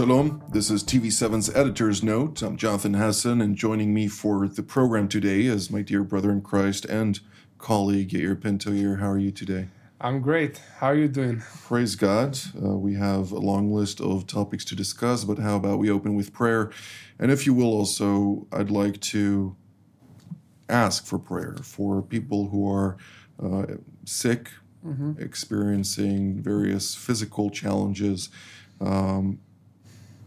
Shalom, 0.00 0.42
this 0.50 0.70
is 0.70 0.82
TV7's 0.82 1.54
editor's 1.54 2.02
note. 2.02 2.40
I'm 2.40 2.56
Jonathan 2.56 2.94
Hessen, 2.94 3.42
and 3.42 3.54
joining 3.54 3.92
me 3.92 4.08
for 4.08 4.48
the 4.48 4.62
program 4.62 5.08
today 5.08 5.42
is 5.42 5.70
my 5.70 5.82
dear 5.82 6.02
brother 6.04 6.30
in 6.30 6.40
Christ 6.40 6.86
and 6.86 7.20
colleague 7.58 8.08
Yair 8.08 8.40
Pinto. 8.40 8.70
Yair, 8.70 9.00
how 9.00 9.10
are 9.10 9.18
you 9.18 9.30
today? 9.30 9.68
I'm 10.00 10.22
great. 10.22 10.58
How 10.78 10.86
are 10.86 10.94
you 10.94 11.06
doing? 11.06 11.42
Praise 11.66 11.96
God. 11.96 12.38
Uh, 12.56 12.78
we 12.78 12.94
have 12.94 13.30
a 13.30 13.38
long 13.38 13.74
list 13.74 14.00
of 14.00 14.26
topics 14.26 14.64
to 14.66 14.74
discuss, 14.74 15.24
but 15.24 15.38
how 15.38 15.56
about 15.56 15.78
we 15.78 15.90
open 15.90 16.14
with 16.14 16.32
prayer? 16.32 16.70
And 17.18 17.30
if 17.30 17.44
you 17.44 17.52
will, 17.52 17.74
also, 17.74 18.46
I'd 18.52 18.70
like 18.70 19.02
to 19.02 19.54
ask 20.70 21.04
for 21.04 21.18
prayer 21.18 21.56
for 21.62 22.00
people 22.00 22.48
who 22.48 22.66
are 22.66 22.96
uh, 23.38 23.66
sick, 24.06 24.50
mm-hmm. 24.82 25.20
experiencing 25.22 26.40
various 26.40 26.94
physical 26.94 27.50
challenges. 27.50 28.30
Um, 28.80 29.40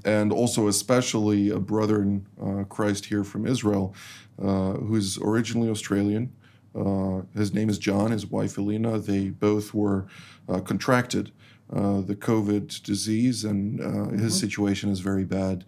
and 0.04 0.32
also 0.32 0.68
especially 0.68 1.50
a 1.50 1.58
brother 1.58 2.02
in 2.02 2.26
uh, 2.42 2.64
Christ 2.64 3.06
here 3.06 3.24
from 3.24 3.46
Israel, 3.46 3.94
uh, 4.40 4.72
who's 4.72 5.18
originally 5.18 5.68
Australian. 5.68 6.32
Uh, 6.74 7.22
his 7.34 7.52
name 7.52 7.68
is 7.68 7.78
John. 7.78 8.10
His 8.12 8.26
wife 8.26 8.58
Elena. 8.58 8.98
They 8.98 9.30
both 9.30 9.74
were 9.74 10.06
uh, 10.48 10.60
contracted 10.60 11.32
uh, 11.72 12.00
the 12.00 12.14
COVID 12.14 12.82
disease, 12.82 13.44
and 13.44 13.80
uh, 13.80 13.84
mm-hmm. 13.84 14.18
his 14.18 14.38
situation 14.38 14.90
is 14.90 15.00
very 15.00 15.24
bad. 15.24 15.64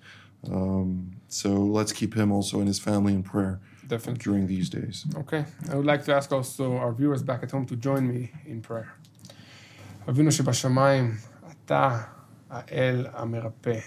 Um, 0.50 1.16
so 1.28 1.50
let's 1.50 1.92
keep 1.92 2.14
him 2.14 2.32
also 2.32 2.58
and 2.58 2.68
his 2.68 2.78
family 2.78 3.12
in 3.12 3.22
prayer. 3.22 3.60
Definitely. 3.86 4.22
During 4.22 4.46
these 4.46 4.70
days. 4.70 5.04
Okay. 5.16 5.44
I 5.70 5.74
would 5.74 5.84
like 5.84 6.04
to 6.04 6.14
ask 6.14 6.30
also 6.32 6.76
our 6.76 6.92
viewers 6.92 7.22
back 7.22 7.42
at 7.42 7.50
home 7.50 7.66
to 7.66 7.76
join 7.76 8.06
me 8.06 8.30
in 8.46 8.62
prayer. 8.62 8.92
אבינו 10.08 10.32
שבשמיים, 10.32 11.16
אתה 11.50 12.02
האל 12.50 13.06
המרפא. 13.12 13.78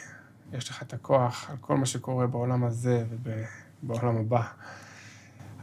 יש 0.53 0.69
לך 0.69 0.83
את 0.83 0.93
הכוח 0.93 1.49
על 1.49 1.55
כל 1.61 1.77
מה 1.77 1.85
שקורה 1.85 2.27
בעולם 2.27 2.63
הזה 2.63 3.05
ובעולם 3.09 4.17
הבא. 4.17 4.47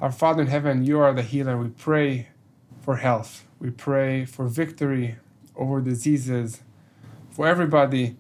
Our 0.01 0.11
Father 0.11 0.41
in 0.41 0.47
heaven, 0.47 0.83
you 0.83 0.99
are 0.99 1.13
the 1.13 1.23
healer. 1.23 1.59
We 1.59 1.69
pray 1.69 2.29
for 2.81 2.97
health. 2.97 3.45
We 3.61 3.71
pray 3.71 4.25
for 4.25 4.47
victory 4.47 5.17
over 5.55 5.83
diseases, 5.83 6.63
for 7.31 7.47
everybody 7.47 8.17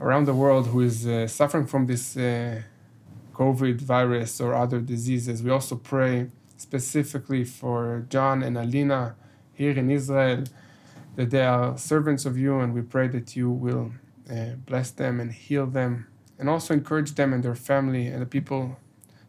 around 0.00 0.24
the 0.24 0.34
world 0.34 0.68
who 0.68 0.80
is 0.80 1.06
uh, 1.06 1.26
suffering 1.28 1.66
from 1.66 1.86
this 1.86 2.16
uh, 2.16 2.62
COVID 3.34 3.82
virus 3.82 4.40
or 4.40 4.54
other 4.54 4.80
diseases. 4.80 5.42
We 5.42 5.50
also 5.50 5.76
pray 5.76 6.30
specifically 6.56 7.44
for 7.44 8.06
John 8.08 8.42
and 8.42 8.56
Alina 8.56 9.14
here 9.52 9.72
in 9.72 9.90
Israel, 9.90 10.44
that 11.16 11.30
they 11.30 11.44
are 11.44 11.76
servants 11.76 12.24
of 12.24 12.38
you, 12.38 12.60
and 12.60 12.72
we 12.72 12.82
pray 12.82 13.06
that 13.08 13.36
you 13.36 13.50
will 13.50 13.92
uh, 14.29 14.55
bless 14.65 14.91
them 14.91 15.19
and 15.19 15.31
heal 15.31 15.65
them, 15.65 16.07
and 16.37 16.49
also 16.49 16.73
encourage 16.73 17.15
them 17.15 17.33
and 17.33 17.43
their 17.43 17.55
family 17.55 18.07
and 18.07 18.21
the 18.21 18.25
people 18.25 18.77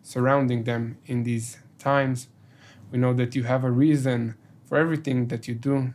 surrounding 0.03 0.65
them 0.65 0.99
in 1.07 1.23
these 1.23 1.59
times. 1.79 2.29
We 2.91 2.99
know 2.99 3.13
that 3.15 3.35
you 3.35 3.45
have 3.45 3.65
a 3.65 3.71
reason 3.71 4.37
for 4.65 4.79
everything 4.79 5.29
that 5.29 5.49
you 5.49 5.55
do, 5.55 5.95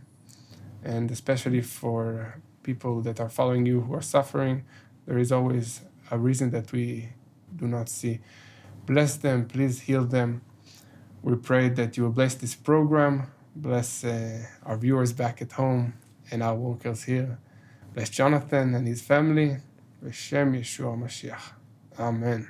and 0.84 1.12
especially 1.12 1.62
for 1.62 2.42
people 2.64 3.02
that 3.02 3.20
are 3.20 3.30
following 3.30 3.66
you 3.66 3.82
who 3.82 3.94
are 3.94 4.02
suffering, 4.02 4.64
there 5.06 5.18
is 5.18 5.32
always 5.32 5.82
a 6.12 6.18
reason 6.18 6.52
that 6.52 6.72
we 6.72 7.10
do 7.56 7.68
not 7.68 7.90
see. 7.90 8.20
Bless 8.86 9.16
them, 9.16 9.48
please 9.48 9.82
heal 9.82 10.06
them. 10.06 10.42
We 11.22 11.36
pray 11.36 11.70
that 11.70 11.98
you 11.98 12.04
will 12.04 12.12
bless 12.12 12.36
this 12.36 12.56
program, 12.56 13.32
bless 13.56 14.04
uh, 14.04 14.46
our 14.66 14.78
viewers 14.78 15.14
back 15.14 15.42
at 15.42 15.54
home 15.54 15.94
and 16.32 16.44
our 16.44 16.56
workers 16.56 17.04
here. 17.04 17.40
Bless 17.94 18.10
Jonathan 18.10 18.74
and 18.74 18.88
his 18.88 19.02
family. 19.02 19.58
B'Shem 20.04 20.60
Yeshua 20.60 20.98
Mashiach. 20.98 21.52
Amen. 22.00 22.50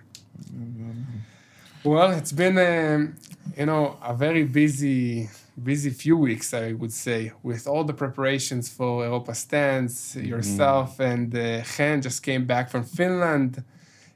Well, 1.84 2.12
it's 2.12 2.31
been, 2.31 2.58
um, 2.58 3.16
you 3.58 3.66
know, 3.66 3.98
a 4.02 4.14
very 4.14 4.46
busy, 4.46 5.30
busy 5.62 5.90
few 5.90 6.16
weeks, 6.16 6.54
I 6.54 6.72
would 6.72 6.94
say, 6.94 7.34
with 7.44 7.68
all 7.68 7.84
the 7.84 7.94
preparations 7.94 8.70
for 8.70 9.04
Europa 9.04 9.36
Stands. 9.36 10.16
Yourself 10.16 10.98
mm. 10.98 11.12
and 11.12 11.36
uh, 11.36 11.62
Chen 11.64 12.02
just 12.02 12.24
came 12.24 12.46
back 12.46 12.70
from 12.70 12.86
Finland. 12.86 13.66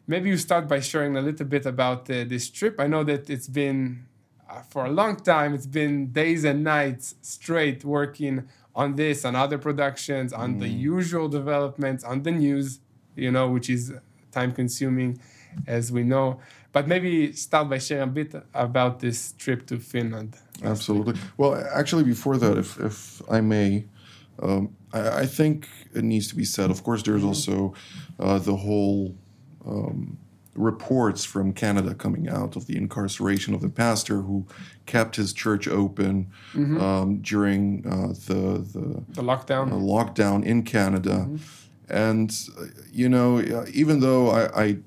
Maybe 0.07 0.29
you 0.29 0.37
start 0.37 0.69
by 0.69 0.79
sharing 0.79 1.17
a 1.17 1.21
little 1.21 1.45
bit 1.45 1.65
about 1.65 2.09
uh, 2.09 2.23
this 2.23 2.49
trip. 2.49 2.79
I 2.79 2.87
know 2.87 3.03
that 3.03 3.29
it's 3.29 3.49
been, 3.49 4.05
uh, 4.49 4.61
for 4.61 4.85
a 4.85 4.91
long 4.91 5.17
time, 5.17 5.53
it's 5.53 5.67
been 5.67 6.13
days 6.13 6.45
and 6.45 6.63
nights 6.63 7.15
straight 7.21 7.83
working 7.83 8.47
on 8.77 8.95
this, 8.95 9.25
on 9.25 9.35
other 9.35 9.57
productions, 9.57 10.31
on 10.31 10.55
mm. 10.55 10.59
the 10.59 10.69
usual 10.69 11.27
developments, 11.27 12.03
on 12.03 12.21
the 12.21 12.31
news, 12.31 12.79
you 13.15 13.31
know, 13.31 13.49
which 13.49 13.69
is 13.69 13.91
time 14.31 14.53
consuming, 14.53 15.19
as 15.65 15.91
we 15.91 16.03
know. 16.03 16.39
But 16.71 16.87
maybe 16.87 17.33
start 17.33 17.69
by 17.69 17.79
sharing 17.79 18.03
a 18.03 18.13
bit 18.19 18.35
about 18.53 18.99
this 18.99 19.33
trip 19.33 19.65
to 19.67 19.79
Finland. 19.79 20.37
Absolutely. 20.63 21.15
Well, 21.37 21.55
actually, 21.73 22.03
before 22.03 22.37
that, 22.37 22.55
if, 22.57 22.79
if 22.79 23.21
I 23.31 23.41
may, 23.41 23.85
um, 24.43 24.75
I, 24.93 25.21
I, 25.21 25.25
think 25.25 25.67
it 25.95 26.03
needs 26.03 26.27
to 26.27 26.35
be 26.35 26.45
said. 26.45 26.69
Of 26.69 26.83
course, 26.83 27.01
there's 27.01 27.21
mm-hmm. 27.21 27.29
also 27.29 27.73
uh, 28.19 28.37
the 28.37 28.55
whole 28.55 29.15
um, 29.65 30.19
reports 30.57 31.23
from 31.23 31.53
Canada 31.53 31.93
coming 31.93 32.27
out 32.27 32.55
of 32.55 32.65
the 32.65 32.75
incarceration 32.75 33.53
of 33.53 33.61
the 33.61 33.69
pastor 33.69 34.21
who 34.21 34.45
kept 34.85 35.15
his 35.15 35.31
church 35.31 35.67
open 35.67 36.31
mm-hmm. 36.53 36.81
um, 36.81 37.19
during 37.19 37.85
uh, 37.85 38.07
the, 38.27 38.65
the, 38.73 39.03
the 39.09 39.21
lockdown 39.21 39.71
uh, 39.71 39.75
lockdown 39.75 40.43
in 40.43 40.63
Canada. 40.63 41.27
Mm-hmm. 41.29 41.35
And 41.89 42.33
uh, 42.59 42.65
you 42.91 43.07
know, 43.07 43.65
even 43.71 43.99
though 43.99 44.29
I, 44.29 44.63
I, 44.63 44.77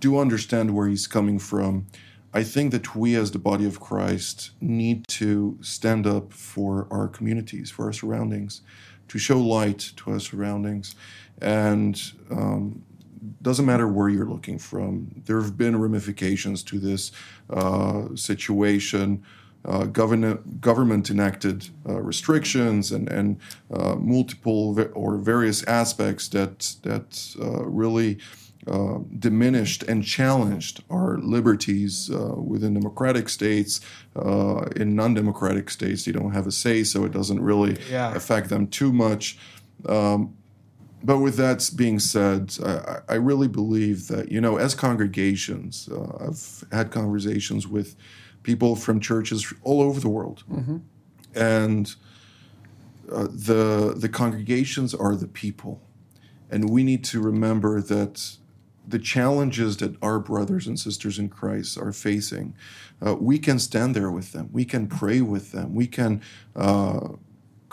do 0.00 0.18
understand 0.18 0.74
where 0.74 0.86
he's 0.86 1.06
coming 1.06 1.38
from, 1.38 1.86
I 2.34 2.42
think 2.42 2.72
that 2.72 2.94
we, 2.94 3.14
as 3.14 3.30
the 3.30 3.38
body 3.38 3.64
of 3.64 3.80
Christ, 3.80 4.50
need 4.60 5.08
to 5.08 5.56
stand 5.62 6.06
up 6.06 6.30
for 6.30 6.86
our 6.90 7.08
communities, 7.08 7.70
for 7.70 7.86
our 7.86 7.92
surroundings, 7.94 8.60
to 9.08 9.18
show 9.18 9.40
light 9.40 9.92
to 9.96 10.10
our 10.10 10.20
surroundings, 10.20 10.94
and 11.40 11.98
um, 12.30 12.82
doesn't 13.44 13.66
matter 13.66 13.86
where 13.86 14.08
you're 14.08 14.26
looking 14.26 14.58
from. 14.58 15.22
There 15.26 15.40
have 15.40 15.56
been 15.56 15.78
ramifications 15.78 16.62
to 16.64 16.80
this 16.80 17.12
uh, 17.50 18.08
situation. 18.16 19.22
Uh, 19.66 19.84
government 19.84 20.60
government 20.60 21.08
enacted 21.10 21.70
uh, 21.88 22.00
restrictions 22.00 22.92
and 22.92 23.08
and 23.08 23.38
uh, 23.72 23.94
multiple 23.94 24.78
or 24.92 25.16
various 25.16 25.62
aspects 25.64 26.28
that 26.28 26.76
that 26.82 27.36
uh, 27.40 27.64
really 27.64 28.18
uh, 28.66 28.98
diminished 29.18 29.82
and 29.82 30.04
challenged 30.04 30.82
our 30.90 31.18
liberties 31.18 32.10
within 32.36 32.74
democratic 32.74 33.28
states. 33.28 33.80
in 34.76 34.94
non-democratic 34.94 35.70
states, 35.70 36.04
they 36.04 36.12
don't 36.12 36.32
have 36.32 36.46
a 36.46 36.52
say, 36.52 36.84
so 36.84 37.04
it 37.04 37.12
doesn't 37.12 37.42
really 37.42 37.76
yeah. 37.90 38.14
affect 38.14 38.48
them 38.48 38.66
too 38.66 38.92
much. 38.92 39.38
Um, 39.86 40.34
but 41.04 41.18
with 41.18 41.36
that 41.36 41.70
being 41.76 41.98
said, 41.98 42.56
I, 42.64 42.98
I, 43.10 43.14
really 43.16 43.48
believe 43.48 44.08
that 44.08 44.32
you 44.32 44.40
know, 44.40 44.56
as 44.56 44.74
congregations, 44.74 45.88
uh, 45.92 46.28
I've 46.28 46.64
had 46.72 46.90
conversations 46.90 47.68
with 47.68 47.94
people 48.42 48.74
from 48.74 49.00
churches 49.00 49.52
all 49.62 49.82
over 49.82 50.00
the 50.00 50.08
world, 50.08 50.44
mm-hmm. 50.50 50.78
and 51.34 51.94
uh, 53.12 53.28
the 53.30 53.94
the 53.96 54.08
congregations 54.08 54.94
are 54.94 55.14
the 55.14 55.28
people, 55.28 55.82
and 56.50 56.70
we 56.70 56.82
need 56.82 57.04
to 57.04 57.20
remember 57.20 57.82
that 57.82 58.38
the 58.86 58.98
challenges 58.98 59.78
that 59.78 59.96
our 60.02 60.18
brothers 60.18 60.66
and 60.66 60.78
sisters 60.78 61.18
in 61.18 61.28
Christ 61.28 61.78
are 61.78 61.92
facing, 61.92 62.54
uh, 63.04 63.14
we 63.14 63.38
can 63.38 63.58
stand 63.58 63.94
there 63.94 64.10
with 64.10 64.32
them. 64.32 64.50
We 64.52 64.64
can 64.64 64.86
pray 64.86 65.20
with 65.20 65.52
them. 65.52 65.74
We 65.74 65.86
can 65.86 66.22
uh, 66.54 67.08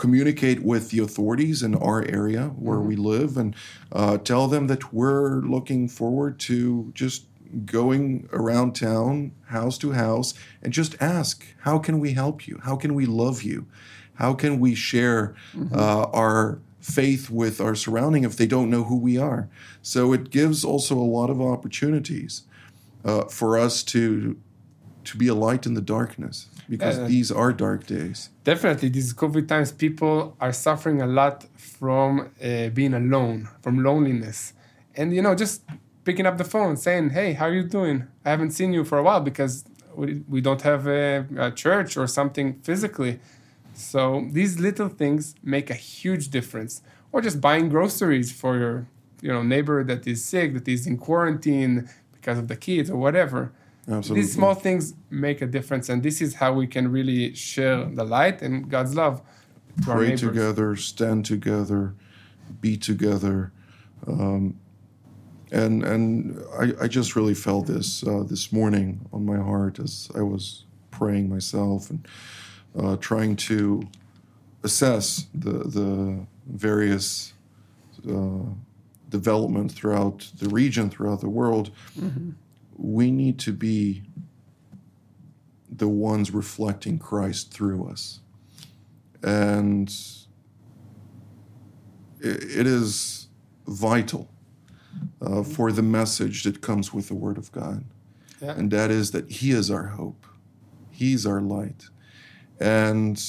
communicate 0.01 0.63
with 0.63 0.89
the 0.89 0.97
authorities 0.97 1.61
in 1.61 1.75
our 1.75 2.03
area 2.05 2.47
where 2.57 2.79
mm-hmm. 2.79 2.87
we 2.87 2.95
live 2.95 3.37
and 3.37 3.55
uh, 3.91 4.17
tell 4.17 4.47
them 4.47 4.65
that 4.65 4.91
we're 4.91 5.41
looking 5.41 5.87
forward 5.87 6.39
to 6.39 6.91
just 6.95 7.25
going 7.65 8.27
around 8.33 8.73
town, 8.73 9.31
house 9.49 9.77
to 9.77 9.91
house, 9.91 10.33
and 10.63 10.73
just 10.73 10.99
ask, 10.99 11.45
how 11.59 11.77
can 11.77 11.99
we 11.99 12.13
help 12.13 12.47
you? 12.47 12.59
How 12.63 12.75
can 12.75 12.95
we 12.95 13.05
love 13.05 13.43
you? 13.43 13.67
How 14.15 14.33
can 14.33 14.59
we 14.59 14.73
share 14.73 15.35
mm-hmm. 15.53 15.77
uh, 15.77 16.05
our 16.11 16.59
faith 16.79 17.29
with 17.29 17.61
our 17.61 17.75
surrounding 17.75 18.23
if 18.23 18.35
they 18.35 18.47
don't 18.47 18.71
know 18.71 18.85
who 18.85 18.97
we 18.97 19.19
are? 19.19 19.49
So 19.83 20.13
it 20.13 20.31
gives 20.31 20.65
also 20.65 20.95
a 20.97 21.11
lot 21.17 21.29
of 21.29 21.39
opportunities 21.39 22.41
uh, 23.05 23.25
for 23.25 23.55
us 23.55 23.83
to 23.83 24.35
to 25.03 25.17
be 25.17 25.27
a 25.27 25.33
light 25.33 25.65
in 25.65 25.73
the 25.73 25.81
darkness 25.81 26.47
because 26.73 26.97
Yeah. 26.97 27.07
these 27.13 27.29
are 27.41 27.51
dark 27.65 27.81
days. 27.95 28.17
Definitely, 28.51 28.89
these 28.97 29.09
COVID 29.23 29.45
times, 29.53 29.69
people 29.85 30.15
are 30.45 30.53
suffering 30.67 30.97
a 31.07 31.09
lot 31.19 31.35
from 31.79 32.11
uh, 32.19 32.69
being 32.79 32.93
alone, 33.03 33.37
from 33.63 33.73
loneliness, 33.89 34.39
and 34.97 35.07
you 35.15 35.21
know, 35.25 35.35
just 35.43 35.55
picking 36.07 36.25
up 36.29 36.35
the 36.43 36.49
phone, 36.55 36.73
saying, 36.87 37.05
"Hey, 37.17 37.29
how 37.39 37.45
are 37.49 37.57
you 37.59 37.67
doing? 37.79 37.97
I 38.25 38.29
haven't 38.33 38.51
seen 38.59 38.71
you 38.77 38.83
for 38.89 38.97
a 39.01 39.03
while 39.07 39.21
because 39.31 39.53
we, 39.99 40.09
we 40.33 40.39
don't 40.47 40.63
have 40.71 40.83
a, 40.87 41.25
a 41.47 41.49
church 41.63 41.91
or 42.01 42.05
something 42.19 42.47
physically." 42.67 43.13
So 43.91 44.01
these 44.37 44.53
little 44.67 44.89
things 45.01 45.21
make 45.55 45.67
a 45.77 45.79
huge 45.93 46.25
difference. 46.37 46.73
Or 47.13 47.17
just 47.27 47.39
buying 47.49 47.67
groceries 47.75 48.29
for 48.41 48.51
your, 48.63 48.75
you 49.25 49.31
know, 49.33 49.43
neighbor 49.53 49.77
that 49.89 50.01
is 50.13 50.19
sick, 50.33 50.47
that 50.55 50.67
is 50.75 50.81
in 50.89 50.95
quarantine 51.07 51.73
because 52.15 52.37
of 52.41 52.47
the 52.51 52.55
kids 52.67 52.87
or 52.93 52.97
whatever. 53.05 53.41
Absolutely. 53.89 54.21
These 54.21 54.33
small 54.33 54.53
things 54.53 54.93
make 55.09 55.41
a 55.41 55.47
difference, 55.47 55.89
and 55.89 56.03
this 56.03 56.21
is 56.21 56.35
how 56.35 56.53
we 56.53 56.67
can 56.67 56.91
really 56.91 57.33
share 57.33 57.85
the 57.85 58.03
light 58.03 58.41
and 58.41 58.69
God's 58.69 58.95
love 58.95 59.21
to 59.77 59.83
Pray 59.83 60.15
together, 60.15 60.75
stand 60.75 61.25
together, 61.25 61.95
be 62.59 62.77
together. 62.77 63.51
Um, 64.05 64.59
and 65.51 65.83
and 65.83 66.39
I, 66.59 66.73
I 66.83 66.87
just 66.87 67.15
really 67.15 67.33
felt 67.33 67.67
this 67.67 68.05
uh, 68.05 68.23
this 68.23 68.51
morning 68.51 69.07
on 69.11 69.25
my 69.25 69.37
heart 69.37 69.79
as 69.79 70.09
I 70.15 70.21
was 70.21 70.65
praying 70.91 71.29
myself 71.29 71.89
and 71.89 72.07
uh, 72.77 72.97
trying 72.97 73.35
to 73.35 73.83
assess 74.63 75.27
the 75.33 75.51
the 75.51 76.25
various 76.47 77.33
uh, 78.09 78.45
development 79.09 79.71
throughout 79.71 80.31
the 80.39 80.49
region, 80.49 80.89
throughout 80.89 81.21
the 81.21 81.29
world. 81.29 81.71
We 82.83 83.11
need 83.11 83.37
to 83.39 83.53
be 83.53 84.03
the 85.69 85.87
ones 85.87 86.31
reflecting 86.31 86.97
Christ 86.97 87.53
through 87.53 87.87
us, 87.87 88.21
and 89.23 89.87
it, 92.19 92.67
is 92.67 93.27
vital 93.67 94.29
uh, 95.21 95.43
for 95.43 95.71
the 95.71 95.81
message 95.83 96.43
that 96.43 96.61
comes 96.61 96.93
with 96.93 97.07
the 97.07 97.15
Word 97.15 97.37
of 97.37 97.51
God 97.51 97.83
Yeah. 98.41 98.51
and 98.53 98.71
that 98.71 98.91
is 98.91 99.11
that 99.11 99.29
He 99.31 99.51
is 99.51 99.69
our 99.71 99.87
hope, 99.87 100.25
He's 100.89 101.25
our 101.25 101.41
light. 101.41 101.85
And 102.59 103.21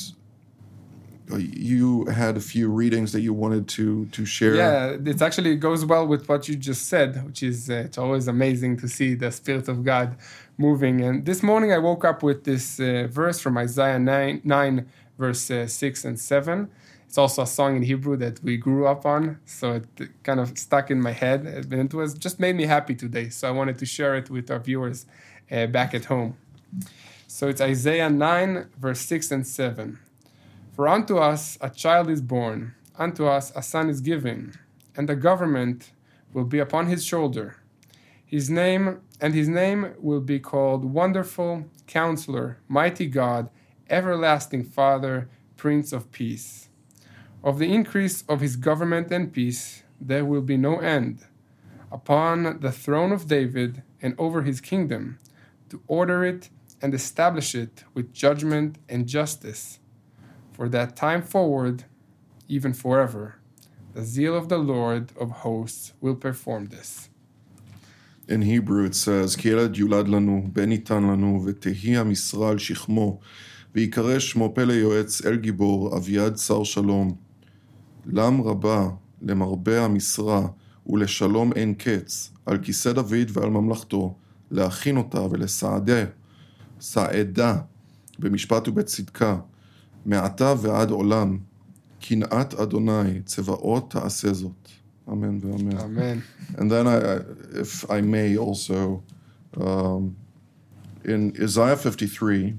you 1.39 2.07
had 2.07 2.37
a 2.37 2.41
few 2.41 2.69
readings 2.69 3.13
that 3.13 3.21
you 3.21 3.33
wanted 3.33 3.69
to 3.69 4.07
to 4.07 4.25
share. 4.25 4.55
Yeah, 4.55 4.97
it 5.05 5.21
actually 5.23 5.57
goes 5.57 5.85
well 5.85 6.07
with 6.07 6.29
what 6.29 6.49
you 6.49 6.57
just 6.57 6.89
said, 6.89 7.25
which 7.27 7.43
is 7.43 7.71
uh, 7.71 7.85
it's 7.87 7.99
always 7.99 8.29
amazing 8.29 8.77
to 8.79 8.89
see 8.89 9.15
the 9.15 9.31
Spirit 9.31 9.69
of 9.69 9.85
God 9.85 10.17
moving. 10.59 11.01
And 11.01 11.25
this 11.25 11.43
morning 11.43 11.73
I 11.73 11.79
woke 11.79 12.05
up 12.05 12.23
with 12.23 12.45
this 12.45 12.79
uh, 12.79 13.09
verse 13.11 13.41
from 13.41 13.57
Isaiah 13.59 13.99
9, 13.99 14.43
9 14.45 14.87
verse 15.19 15.51
uh, 15.51 15.67
6 15.67 16.05
and 16.05 16.19
7. 16.19 16.71
It's 17.07 17.19
also 17.19 17.43
a 17.43 17.47
song 17.47 17.77
in 17.77 17.83
Hebrew 17.83 18.17
that 18.17 18.43
we 18.43 18.57
grew 18.57 18.87
up 18.87 19.05
on, 19.05 19.39
so 19.45 19.75
it 19.75 19.87
kind 20.23 20.41
of 20.41 20.57
stuck 20.57 20.91
in 20.91 21.01
my 21.01 21.13
head. 21.13 21.45
And 21.45 21.75
it 21.75 21.93
was 21.93 22.15
just 22.15 22.41
made 22.41 22.57
me 22.57 22.65
happy 22.65 22.95
today, 22.95 23.29
so 23.29 23.47
I 23.49 23.51
wanted 23.51 23.79
to 23.81 23.87
share 23.87 24.15
it 24.17 24.31
with 24.31 24.51
our 24.51 24.59
viewers 24.59 25.05
uh, 25.51 25.67
back 25.67 25.93
at 25.93 26.07
home. 26.07 26.39
So 27.27 27.49
it's 27.49 27.61
Isaiah 27.61 28.09
9, 28.09 28.67
verse 28.79 29.01
6 29.01 29.31
and 29.31 29.47
7. 29.47 29.99
For 30.73 30.89
unto 30.89 31.19
us 31.19 31.59
a 31.61 31.69
child 31.69 32.09
is 32.09 32.23
born, 32.23 32.75
unto 32.97 33.27
us 33.27 33.53
a 33.55 33.63
son 33.63 33.91
is 33.91 34.01
given, 34.01 34.55
and 34.97 35.07
the 35.07 35.15
government 35.15 35.93
will 36.33 36.47
be 36.47 36.59
upon 36.59 36.87
his 36.87 37.05
shoulder. 37.05 37.57
His 38.25 38.49
name 38.49 39.03
and 39.21 39.35
his 39.35 39.49
name 39.49 39.93
will 39.99 40.23
be 40.23 40.41
called 40.41 40.87
Wonderful, 40.87 41.67
Counselor, 41.87 42.57
Mighty 42.69 43.05
God, 43.07 43.51
Everlasting 43.91 44.65
Father, 44.65 45.29
Prince 45.59 45.93
of 45.93 46.11
Peace. 46.11 46.71
Of 47.45 47.59
the 47.59 47.71
increase 47.71 48.23
of 48.27 48.41
his 48.41 48.57
government 48.57 49.13
and 49.13 49.31
peace 49.31 49.83
there 50.01 50.25
will 50.25 50.41
be 50.41 50.57
no 50.57 50.79
end, 50.79 51.27
upon 51.91 52.61
the 52.61 52.73
throne 52.73 53.13
of 53.13 53.29
David 53.29 53.83
and 54.01 54.15
over 54.17 54.41
his 54.41 54.63
kingdom, 54.63 55.19
to 55.69 55.83
order 55.87 56.25
it 56.25 56.49
and 56.81 56.95
establish 56.95 57.55
it 57.55 57.85
with 57.93 58.15
judgment 58.15 58.79
and 58.89 59.07
justice 59.07 59.79
for 60.62 60.68
that 60.70 60.96
time 60.96 61.22
forward, 61.22 61.84
even 62.48 62.74
forever. 62.74 63.36
The 63.94 64.04
zeal 64.04 64.36
of 64.36 64.48
the 64.50 64.58
Lord 64.58 65.12
of 65.20 65.32
hosts 65.44 65.94
will 66.02 66.16
perform 66.16 66.68
this. 66.68 67.10
In 68.28 68.42
Hebrew 68.42 68.86
it 68.86 68.96
says, 68.96 69.36
כי 69.36 69.50
ילד 69.50 69.78
יולד 69.78 70.08
לנו, 70.08 70.48
בן 70.54 70.70
ניתן 70.70 71.04
לנו, 71.04 71.44
ותהי 71.46 71.98
המשרה 71.98 72.50
על 72.50 72.58
שכמו, 72.58 73.20
ויקרא 73.76 74.20
שמו 74.20 74.52
פלא 74.56 74.74
יועץ, 74.74 75.26
אל 75.26 75.36
גיבור, 75.36 75.98
אביעד 75.98 76.38
שר 76.38 76.64
שלום. 76.64 77.16
לם 78.06 78.42
רבה 78.42 78.90
למרבה 79.22 79.86
המשרה, 79.86 80.48
ולשלום 80.88 81.54
אין 81.54 81.74
קץ, 81.74 82.32
על 82.46 82.58
כיסא 82.58 82.92
דוד 82.92 83.30
ועל 83.34 83.50
ממלכתו, 83.50 84.16
להכין 84.52 84.98
אותה 84.98 85.22
ולסעדה, 85.22 86.06
סעדה, 86.82 87.58
במשפט 88.20 88.68
ובצדקה, 88.68 89.38
מעתה 90.06 90.54
ועד 90.62 90.92
עולם, 90.92 91.38
קנאת 92.00 92.54
אדוני, 92.54 93.22
צבאות 93.26 93.92
תעשה 93.92 94.34
זאת. 94.34 94.70
אמן 95.12 95.38
ואמן. 95.42 95.78
Amen. 95.78 96.24
And 96.58 96.72
then, 96.72 96.88
I, 96.88 96.98
I, 96.98 97.20
if 97.64 97.90
I 97.90 98.02
may 98.02 98.38
also, 98.38 99.04
um, 99.60 100.16
in 101.06 101.34
Isaiah 101.42 101.78
53, 101.78 102.56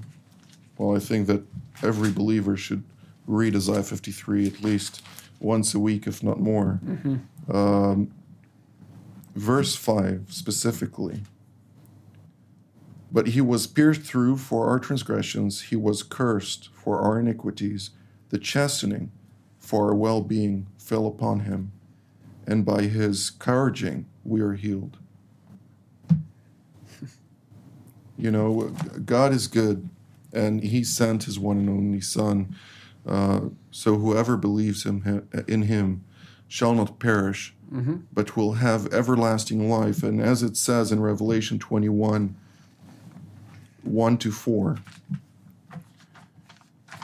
well, 0.77 0.95
I 0.95 0.99
think 0.99 1.27
that 1.27 1.41
every 1.83 2.11
believer 2.11 2.57
should 2.57 2.83
read 3.27 3.55
Isaiah 3.55 3.83
53 3.83 4.47
at 4.47 4.63
least 4.63 5.01
once 5.39 5.75
a 5.75 5.79
week, 5.79 6.07
if 6.07 6.23
not 6.23 6.39
more. 6.39 6.79
Um, 7.53 8.11
verse 9.35 9.75
5 9.75 10.25
specifically. 10.29 11.21
But 13.14 13.28
he 13.28 13.40
was 13.40 13.68
pierced 13.68 14.02
through 14.02 14.38
for 14.38 14.68
our 14.68 14.80
transgressions, 14.80 15.62
he 15.62 15.76
was 15.76 16.02
cursed 16.02 16.68
for 16.74 16.98
our 17.00 17.20
iniquities. 17.20 17.90
The 18.30 18.38
chastening 18.38 19.12
for 19.56 19.88
our 19.88 19.94
well 19.94 20.20
being 20.20 20.66
fell 20.76 21.06
upon 21.06 21.40
him 21.40 21.70
and 22.46 22.64
by 22.64 22.82
his 22.82 23.24
scourging 23.26 24.06
we 24.24 24.40
are 24.40 24.54
healed. 24.54 24.98
you 28.18 28.32
know, 28.32 28.74
God 29.04 29.32
is 29.32 29.46
good, 29.46 29.88
and 30.32 30.62
he 30.62 30.82
sent 30.82 31.24
his 31.24 31.38
one 31.38 31.58
and 31.58 31.70
only 31.70 32.00
Son. 32.00 32.56
Uh, 33.06 33.42
so 33.70 33.96
whoever 33.96 34.36
believes 34.36 34.84
him 34.84 35.28
in 35.46 35.62
him 35.62 36.02
shall 36.48 36.74
not 36.74 36.98
perish, 36.98 37.54
but 38.12 38.36
will 38.36 38.54
have 38.54 38.92
everlasting 38.92 39.70
life. 39.70 40.02
And 40.02 40.20
as 40.20 40.42
it 40.42 40.56
says 40.56 40.90
in 40.90 41.00
Revelation 41.00 41.60
21 41.60 42.36
1 43.84 44.18
to 44.18 44.32
4, 44.32 44.78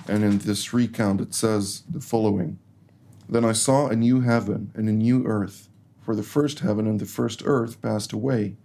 and 0.08 0.24
in 0.24 0.38
this 0.38 0.72
recount 0.72 1.20
it 1.20 1.34
says 1.34 1.82
the 1.88 2.00
following. 2.00 2.58
Then 3.28 3.44
I 3.44 3.52
saw 3.52 3.86
a 3.86 3.96
new 3.96 4.22
heaven 4.22 4.72
and 4.74 4.88
a 4.88 4.92
new 4.92 5.24
earth, 5.26 5.68
for 6.00 6.16
the 6.16 6.22
first 6.22 6.60
heaven 6.60 6.86
and 6.86 6.98
the 6.98 7.06
first 7.06 7.42
earth 7.44 7.80
passed 7.80 8.12
away, 8.12 8.56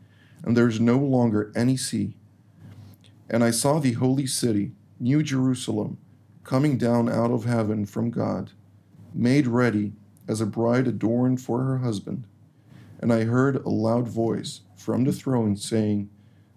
and 0.44 0.58
there 0.58 0.68
is 0.68 0.80
no 0.80 0.98
longer 0.98 1.52
any 1.56 1.78
sea. 1.78 2.16
And 3.30 3.44
I 3.44 3.52
saw 3.52 3.80
the 3.80 3.94
holy 3.94 4.28
city, 4.28 4.72
New 5.00 5.22
Jerusalem, 5.22 5.98
coming 6.44 6.78
down 6.78 7.10
out 7.10 7.32
of 7.32 7.46
heaven 7.46 7.86
from 7.86 8.10
God, 8.12 8.52
made 9.14 9.48
ready 9.48 9.94
as 10.28 10.42
a 10.42 10.46
bride 10.46 10.88
adorned 10.88 11.42
for 11.42 11.64
her 11.64 11.80
husband. 11.80 12.28
And 13.00 13.12
I 13.12 13.26
heard 13.26 13.58
a 13.58 13.70
loud 13.70 14.08
voice 14.08 14.62
from 14.76 15.04
the 15.04 15.12
throne 15.12 15.56
saying, 15.58 16.10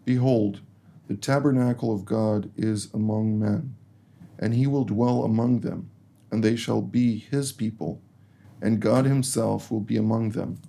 Behold, 0.04 0.60
the 1.08 1.16
tabernacle 1.16 1.92
of 1.92 2.04
God 2.04 2.50
is 2.56 2.92
among 2.94 3.38
men, 3.38 3.74
and 4.38 4.54
he 4.54 4.66
will 4.66 4.84
dwell 4.84 5.24
among 5.24 5.60
them 5.60 5.90
and 6.30 6.42
they 6.44 6.56
shall 6.56 6.82
be 6.82 7.18
his 7.18 7.52
people, 7.52 8.00
and 8.60 8.80
God 8.80 9.04
himself 9.04 9.70
will 9.70 9.80
be 9.80 9.96
among 9.96 10.30
them, 10.30 10.60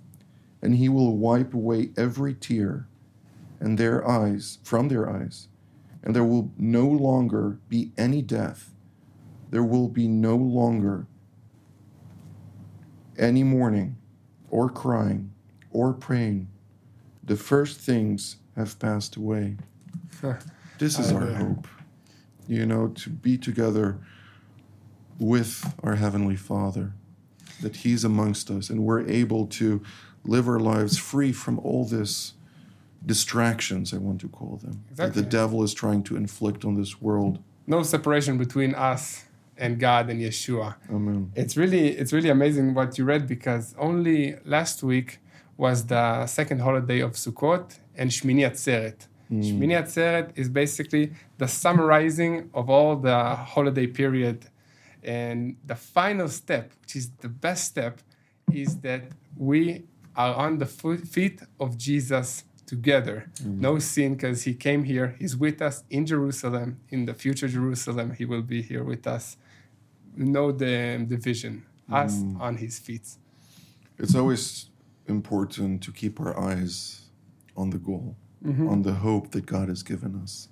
and 0.62 0.76
he 0.76 0.88
will 0.88 1.16
wipe 1.16 1.54
away 1.54 1.90
every 1.96 2.34
tear 2.34 2.86
and 3.58 3.76
their 3.76 4.06
eyes 4.08 4.58
from 4.62 4.88
their 4.88 5.08
eyes, 5.08 5.48
and 6.02 6.16
there 6.16 6.24
will 6.24 6.50
no 6.56 6.88
longer 6.88 7.58
be 7.68 7.92
any 7.98 8.22
death. 8.22 8.70
There 9.50 9.64
will 9.64 9.88
be 9.88 10.08
no 10.08 10.36
longer 10.36 11.06
any 13.18 13.42
mourning 13.42 13.96
or 14.48 14.70
crying 14.70 15.32
or 15.70 15.92
praying. 15.92 16.48
The 17.22 17.36
first 17.36 17.80
things 17.80 18.36
have 18.56 18.78
passed 18.78 19.16
away. 19.16 19.58
This 20.78 20.98
is 20.98 21.12
our 21.12 21.26
hope. 21.26 21.66
You 22.46 22.66
know, 22.66 22.88
to 22.88 23.10
be 23.10 23.38
together 23.38 23.98
with 25.18 25.74
our 25.82 25.96
Heavenly 25.96 26.36
Father, 26.36 26.92
that 27.62 27.76
He's 27.76 28.04
amongst 28.04 28.50
us 28.50 28.70
and 28.70 28.82
we're 28.82 29.06
able 29.08 29.46
to 29.46 29.82
live 30.24 30.48
our 30.48 30.58
lives 30.58 30.98
free 30.98 31.32
from 31.32 31.58
all 31.60 31.84
this 31.84 32.34
distractions, 33.04 33.94
I 33.94 33.98
want 33.98 34.20
to 34.22 34.28
call 34.28 34.56
them, 34.56 34.84
that 34.96 35.14
the 35.14 35.22
devil 35.22 35.62
is 35.62 35.72
trying 35.72 36.02
to 36.04 36.16
inflict 36.16 36.64
on 36.64 36.74
this 36.74 37.00
world. 37.00 37.38
No 37.66 37.82
separation 37.82 38.36
between 38.36 38.74
us 38.74 39.24
and 39.56 39.78
God 39.78 40.10
and 40.10 40.20
Yeshua. 40.20 40.76
Amen. 40.90 41.32
It's 41.34 41.56
really 41.56 41.88
it's 41.88 42.12
really 42.12 42.30
amazing 42.30 42.74
what 42.74 42.98
you 42.98 43.04
read 43.04 43.26
because 43.26 43.74
only 43.78 44.36
last 44.44 44.82
week 44.82 45.18
was 45.56 45.86
the 45.86 46.26
second 46.26 46.60
holiday 46.60 47.00
of 47.00 47.12
Sukkot 47.12 47.78
and 47.94 48.10
Shmini 48.10 48.48
Atzeret. 48.50 49.06
Mm. 49.30 49.42
Shmini 49.44 49.78
Atzeret 49.80 50.32
is 50.36 50.48
basically 50.48 51.12
the 51.38 51.46
summarizing 51.46 52.50
of 52.52 52.68
all 52.68 52.96
the 52.96 53.34
holiday 53.36 53.86
period. 53.86 54.46
And 55.02 55.56
the 55.64 55.76
final 55.76 56.28
step, 56.28 56.72
which 56.80 56.96
is 56.96 57.10
the 57.20 57.28
best 57.28 57.64
step, 57.64 58.00
is 58.52 58.78
that 58.80 59.04
we 59.36 59.84
are 60.16 60.34
on 60.34 60.58
the 60.58 60.66
feet 60.66 61.40
of 61.58 61.78
Jesus 61.78 62.44
together. 62.66 63.30
Mm. 63.42 63.58
No 63.60 63.78
sin, 63.78 64.14
because 64.14 64.42
he 64.42 64.54
came 64.54 64.84
here. 64.84 65.16
He's 65.18 65.36
with 65.36 65.62
us 65.62 65.84
in 65.90 66.06
Jerusalem, 66.06 66.80
in 66.90 67.06
the 67.06 67.14
future 67.14 67.48
Jerusalem. 67.48 68.14
He 68.14 68.24
will 68.24 68.42
be 68.42 68.62
here 68.62 68.84
with 68.84 69.06
us. 69.06 69.36
Know 70.16 70.52
the, 70.52 70.96
um, 70.96 71.06
the 71.06 71.16
vision, 71.16 71.64
us 71.90 72.16
mm. 72.16 72.40
on 72.40 72.56
his 72.56 72.78
feet. 72.78 73.06
It's 73.98 74.14
always 74.14 74.70
important 75.06 75.82
to 75.84 75.92
keep 75.92 76.20
our 76.20 76.38
eyes 76.38 77.02
on 77.56 77.70
the 77.70 77.78
goal, 77.78 78.16
on 78.44 78.82
the 78.82 78.94
hope 78.94 79.30
that 79.32 79.46
God 79.46 79.68
has 79.68 79.82
given 79.82 80.20
us. 80.22 80.48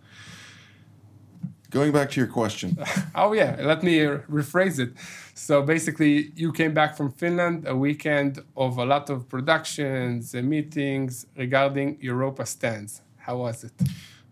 Going 1.70 1.92
back 1.92 2.10
to 2.12 2.20
your 2.20 2.28
question, 2.28 2.78
Oh 3.14 3.32
yeah, 3.32 3.56
let 3.60 3.82
me 3.82 3.98
rephrase 3.98 4.78
it. 4.78 4.92
So 5.34 5.62
basically, 5.62 6.32
you 6.34 6.50
came 6.52 6.72
back 6.72 6.96
from 6.96 7.12
Finland 7.12 7.66
a 7.66 7.76
weekend 7.76 8.42
of 8.56 8.78
a 8.78 8.84
lot 8.84 9.10
of 9.10 9.28
productions 9.28 10.34
and 10.34 10.48
meetings 10.48 11.26
regarding 11.36 11.98
Europa 12.00 12.46
stands. 12.46 13.02
How 13.18 13.36
was 13.38 13.64
it? 13.64 13.72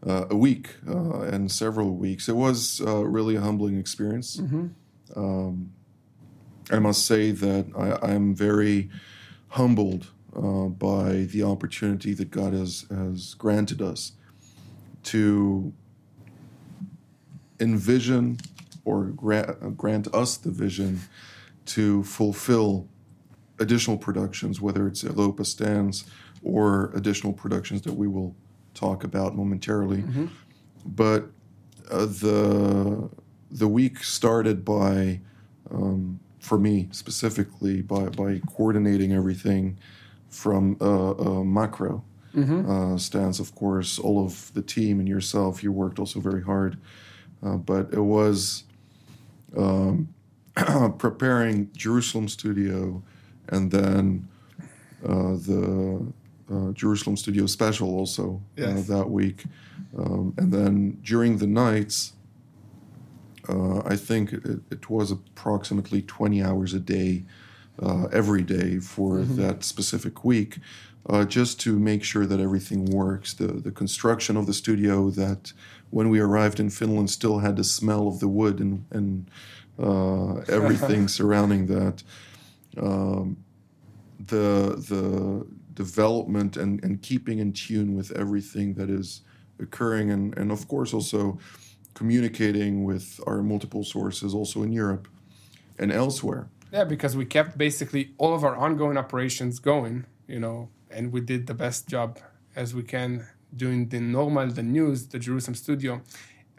uh, 0.06 0.26
a 0.30 0.36
week 0.36 0.74
uh, 0.88 1.20
and 1.22 1.50
several 1.50 1.94
weeks. 1.96 2.28
It 2.28 2.36
was 2.36 2.80
uh, 2.80 3.04
really 3.04 3.36
a 3.36 3.40
humbling 3.40 3.78
experience. 3.78 4.38
Um, 5.14 5.72
I 6.70 6.78
must 6.78 7.06
say 7.06 7.30
that 7.30 7.66
I, 7.76 8.12
I'm 8.12 8.34
very 8.34 8.90
humbled 9.48 10.08
uh, 10.36 10.68
by 10.68 11.26
the 11.32 11.42
opportunity 11.42 12.12
that 12.14 12.30
God 12.30 12.52
has, 12.52 12.86
has 12.90 13.34
granted 13.34 13.80
us 13.80 14.12
to 15.04 15.72
envision 17.60 18.38
or 18.84 19.04
gra- 19.04 19.56
grant 19.76 20.12
us 20.14 20.36
the 20.36 20.50
vision 20.50 21.00
to 21.66 22.02
fulfill 22.04 22.86
additional 23.58 23.96
productions, 23.96 24.60
whether 24.60 24.86
it's 24.86 25.02
Europa 25.02 25.44
stands 25.44 26.04
or 26.42 26.90
additional 26.94 27.32
productions 27.32 27.82
that 27.82 27.94
we 27.94 28.06
will 28.06 28.34
talk 28.74 29.04
about 29.04 29.34
momentarily. 29.34 30.04
But 30.84 31.30
uh, 31.90 32.06
the 32.06 33.08
the 33.50 33.68
week 33.68 34.02
started 34.04 34.64
by, 34.64 35.20
um, 35.70 36.20
for 36.40 36.58
me 36.58 36.88
specifically, 36.90 37.80
by 37.80 38.08
by 38.10 38.40
coordinating 38.46 39.12
everything 39.12 39.78
from 40.36 40.76
a, 40.80 40.84
uh, 40.84 41.44
macro 41.44 42.04
uh, 42.68 42.98
stance. 42.98 43.40
Of 43.40 43.54
course, 43.54 43.98
all 43.98 44.24
of 44.24 44.52
the 44.52 44.62
team 44.62 45.00
and 45.00 45.08
yourself, 45.08 45.62
you 45.62 45.72
worked 45.72 45.98
also 45.98 46.20
very 46.20 46.42
hard. 46.42 46.76
Uh, 47.42 47.56
but 47.56 47.92
it 47.92 48.00
was 48.00 48.64
um, 49.56 50.14
preparing 50.98 51.70
Jerusalem 51.74 52.28
studio 52.28 53.02
and 53.48 53.70
then 53.70 54.28
uh, 55.04 55.36
the 55.36 56.12
uh, 56.50 56.72
Jerusalem 56.72 57.16
studio 57.16 57.46
special 57.46 57.88
also 57.94 58.42
uh, 58.58 58.94
that 58.94 59.08
week. 59.10 59.44
Um, 59.96 60.34
and 60.36 60.52
then 60.52 60.98
during 61.02 61.38
the 61.38 61.46
nights, 61.46 62.12
uh, 63.48 63.78
I 63.84 63.96
think 63.96 64.32
it, 64.32 64.60
it 64.70 64.90
was 64.90 65.10
approximately 65.10 66.02
20 66.02 66.42
hours 66.42 66.74
a 66.74 66.80
day, 66.80 67.24
uh, 67.82 68.04
every 68.12 68.42
day 68.42 68.78
for 68.78 69.20
that 69.20 69.64
specific 69.64 70.24
week, 70.24 70.58
uh, 71.08 71.24
just 71.24 71.60
to 71.60 71.78
make 71.78 72.02
sure 72.02 72.26
that 72.26 72.40
everything 72.40 72.84
works. 72.86 73.34
The, 73.34 73.48
the 73.48 73.70
construction 73.70 74.36
of 74.36 74.46
the 74.46 74.54
studio 74.54 75.10
that 75.10 75.52
when 75.90 76.08
we 76.08 76.20
arrived 76.20 76.58
in 76.60 76.70
Finland 76.70 77.10
still 77.10 77.38
had 77.38 77.56
the 77.56 77.64
smell 77.64 78.08
of 78.08 78.20
the 78.20 78.28
wood 78.28 78.60
and, 78.60 78.84
and 78.90 79.30
uh, 79.78 80.36
everything 80.48 81.08
surrounding 81.08 81.66
that. 81.66 82.02
Um, 82.76 83.36
the 84.18 84.76
the 84.88 85.46
development 85.74 86.56
and, 86.56 86.82
and 86.82 87.02
keeping 87.02 87.38
in 87.38 87.52
tune 87.52 87.94
with 87.94 88.10
everything 88.12 88.74
that 88.74 88.88
is 88.88 89.20
occurring 89.60 90.10
and, 90.10 90.36
and 90.38 90.50
of 90.50 90.66
course 90.68 90.92
also 90.92 91.38
communicating 91.94 92.84
with 92.84 93.20
our 93.26 93.42
multiple 93.42 93.84
sources 93.84 94.34
also 94.34 94.62
in 94.62 94.72
Europe 94.72 95.06
and 95.78 95.92
elsewhere. 95.92 96.48
Yeah, 96.72 96.84
because 96.84 97.16
we 97.16 97.24
kept 97.24 97.56
basically 97.56 98.12
all 98.18 98.34
of 98.34 98.44
our 98.44 98.56
ongoing 98.56 98.96
operations 98.96 99.58
going, 99.58 100.04
you 100.26 100.40
know, 100.40 100.68
and 100.90 101.12
we 101.12 101.20
did 101.20 101.46
the 101.46 101.54
best 101.54 101.88
job 101.88 102.18
as 102.54 102.74
we 102.74 102.82
can 102.82 103.26
doing 103.54 103.88
the 103.88 104.00
normal, 104.00 104.48
the 104.48 104.62
news, 104.62 105.08
the 105.08 105.18
Jerusalem 105.18 105.54
studio. 105.54 106.02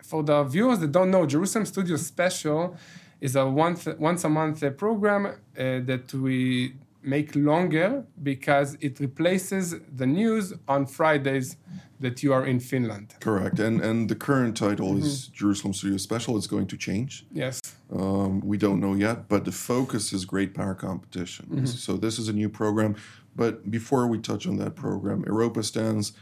For 0.01 0.23
the 0.23 0.43
viewers 0.43 0.79
that 0.79 0.91
don't 0.91 1.11
know, 1.11 1.25
Jerusalem 1.25 1.65
Studio 1.65 1.97
Special 1.97 2.75
is 3.19 3.35
a 3.35 3.45
once 3.45 3.85
once 3.99 4.23
a 4.23 4.29
month 4.29 4.63
uh, 4.63 4.69
program 4.69 5.25
uh, 5.25 5.33
that 5.57 6.13
we 6.13 6.75
make 7.01 7.35
longer 7.35 8.05
because 8.21 8.77
it 8.79 8.99
replaces 8.99 9.75
the 9.95 10.05
news 10.05 10.53
on 10.67 10.85
Fridays 10.85 11.57
that 11.99 12.21
you 12.21 12.31
are 12.33 12.45
in 12.45 12.59
Finland. 12.59 13.15
Correct. 13.19 13.59
And 13.59 13.81
and 13.81 14.09
the 14.09 14.15
current 14.15 14.55
title 14.55 14.97
is 14.97 15.27
Jerusalem 15.27 15.73
Studio 15.73 15.97
Special. 15.97 16.37
It's 16.37 16.47
going 16.47 16.67
to 16.67 16.77
change. 16.77 17.25
Yes. 17.31 17.59
Um, 17.93 18.41
we 18.41 18.57
don't 18.57 18.79
know 18.81 18.93
yet, 18.93 19.29
but 19.29 19.45
the 19.45 19.51
focus 19.51 20.11
is 20.11 20.25
Great 20.25 20.53
Power 20.53 20.75
Competition. 20.75 21.65
So 21.67 21.95
this 21.97 22.19
is 22.19 22.27
a 22.27 22.33
new 22.33 22.49
program. 22.49 22.95
But 23.35 23.69
before 23.71 24.07
we 24.07 24.17
touch 24.19 24.45
on 24.47 24.57
that 24.57 24.75
program, 24.75 25.23
Europa 25.25 25.63
stands. 25.63 26.13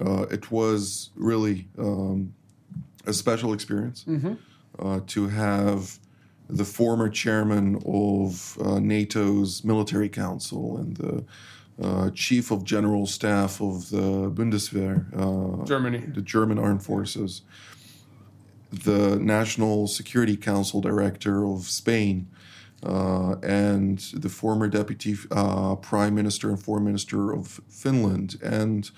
Uh, 0.00 0.22
it 0.30 0.50
was 0.50 1.10
really 1.16 1.68
um, 1.78 2.32
a 3.06 3.12
special 3.12 3.52
experience 3.52 4.06
uh, 4.78 5.00
to 5.08 5.28
have 5.28 5.98
the 6.48 6.64
former 6.64 7.08
chairman 7.10 7.76
of 7.86 8.56
uh, 8.60 8.78
NATO's 8.78 9.64
military 9.64 10.08
council 10.08 10.78
and 10.78 10.96
the 10.96 11.24
uh, 11.82 12.10
chief 12.14 12.50
of 12.50 12.64
general 12.64 13.06
staff 13.06 13.60
of 13.60 13.90
the 13.90 14.30
Bundeswehr, 14.30 15.06
uh, 15.14 15.64
Germany. 15.64 15.98
the 15.98 16.22
German 16.22 16.58
armed 16.58 16.82
forces, 16.84 17.42
the 18.72 19.18
National 19.18 19.86
Security 19.86 20.36
Council 20.36 20.80
director 20.80 21.44
of 21.46 21.68
Spain, 21.68 22.28
uh, 22.82 23.36
and 23.42 23.98
the 24.14 24.28
former 24.28 24.66
deputy 24.68 25.16
uh, 25.30 25.76
prime 25.76 26.14
minister 26.14 26.48
and 26.48 26.60
foreign 26.60 26.84
minister 26.84 27.32
of 27.32 27.60
Finland, 27.68 28.36
and 28.42 28.90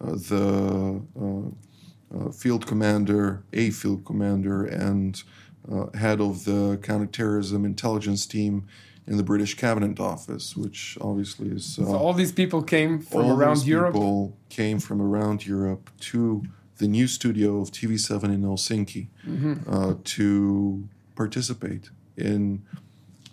uh, 0.00 0.12
the 0.12 1.02
uh, 1.20 2.16
uh, 2.16 2.30
field 2.30 2.66
commander, 2.66 3.42
a 3.52 3.70
field 3.70 4.04
commander, 4.04 4.64
and 4.64 5.22
uh, 5.70 5.86
head 5.98 6.20
of 6.20 6.44
the 6.44 6.78
counterterrorism 6.82 7.64
intelligence 7.64 8.24
team 8.26 8.66
in 9.06 9.16
the 9.16 9.22
British 9.22 9.54
Cabinet 9.54 9.98
Office, 10.00 10.56
which 10.56 10.96
obviously 11.00 11.48
is. 11.48 11.78
Uh, 11.78 11.84
So 11.84 11.96
all 11.96 12.12
these 12.14 12.32
people 12.32 12.62
came 12.62 13.00
from 13.00 13.30
around 13.30 13.66
Europe. 13.66 13.92
people 13.94 14.36
came 14.48 14.78
from 14.80 15.00
around 15.02 15.46
Europe 15.46 15.90
to 16.00 16.42
the 16.78 16.88
new 16.88 17.06
studio 17.06 17.60
of 17.60 17.70
TV7 17.70 18.24
in 18.24 18.42
Helsinki 18.42 19.08
Mm-hmm. 19.26 19.54
uh, 19.72 19.94
to 20.16 20.88
participate 21.14 21.90
in 22.16 22.62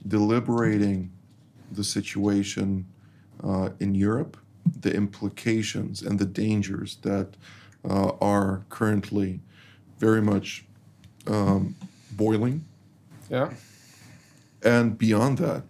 deliberating 0.07 1.11
the 1.71 1.83
situation 1.83 2.85
uh, 3.43 3.69
in 3.79 3.95
Europe, 3.95 4.37
the 4.81 4.93
implications 4.93 6.01
and 6.01 6.19
the 6.19 6.25
dangers 6.25 6.97
that 7.01 7.27
uh, 7.89 8.11
are 8.21 8.65
currently 8.69 9.39
very 9.99 10.21
much 10.21 10.65
um, 11.27 11.75
boiling 12.11 12.65
Yeah. 13.29 13.49
and 14.63 14.97
beyond 14.97 15.37
that, 15.39 15.63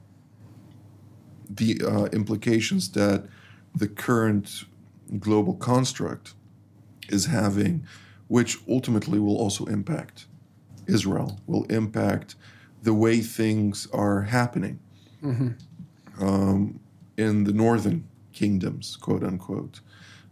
the 1.49 1.81
uh, 1.85 2.05
implications 2.11 2.89
that 2.91 3.25
the 3.73 3.87
current 3.87 4.65
global 5.19 5.53
construct 5.55 6.33
is 7.09 7.25
having, 7.25 7.85
which 8.27 8.57
ultimately 8.67 9.19
will 9.19 9.37
also 9.37 9.65
impact 9.65 10.25
Israel, 10.87 11.39
will 11.47 11.63
impact 11.65 12.35
the 12.83 12.93
way 12.93 13.19
things 13.19 13.87
are 13.93 14.21
happening 14.23 14.79
um, 16.19 16.79
in 17.17 17.43
the 17.43 17.53
northern 17.53 18.07
kingdoms, 18.33 18.95
quote 18.95 19.23
unquote, 19.23 19.81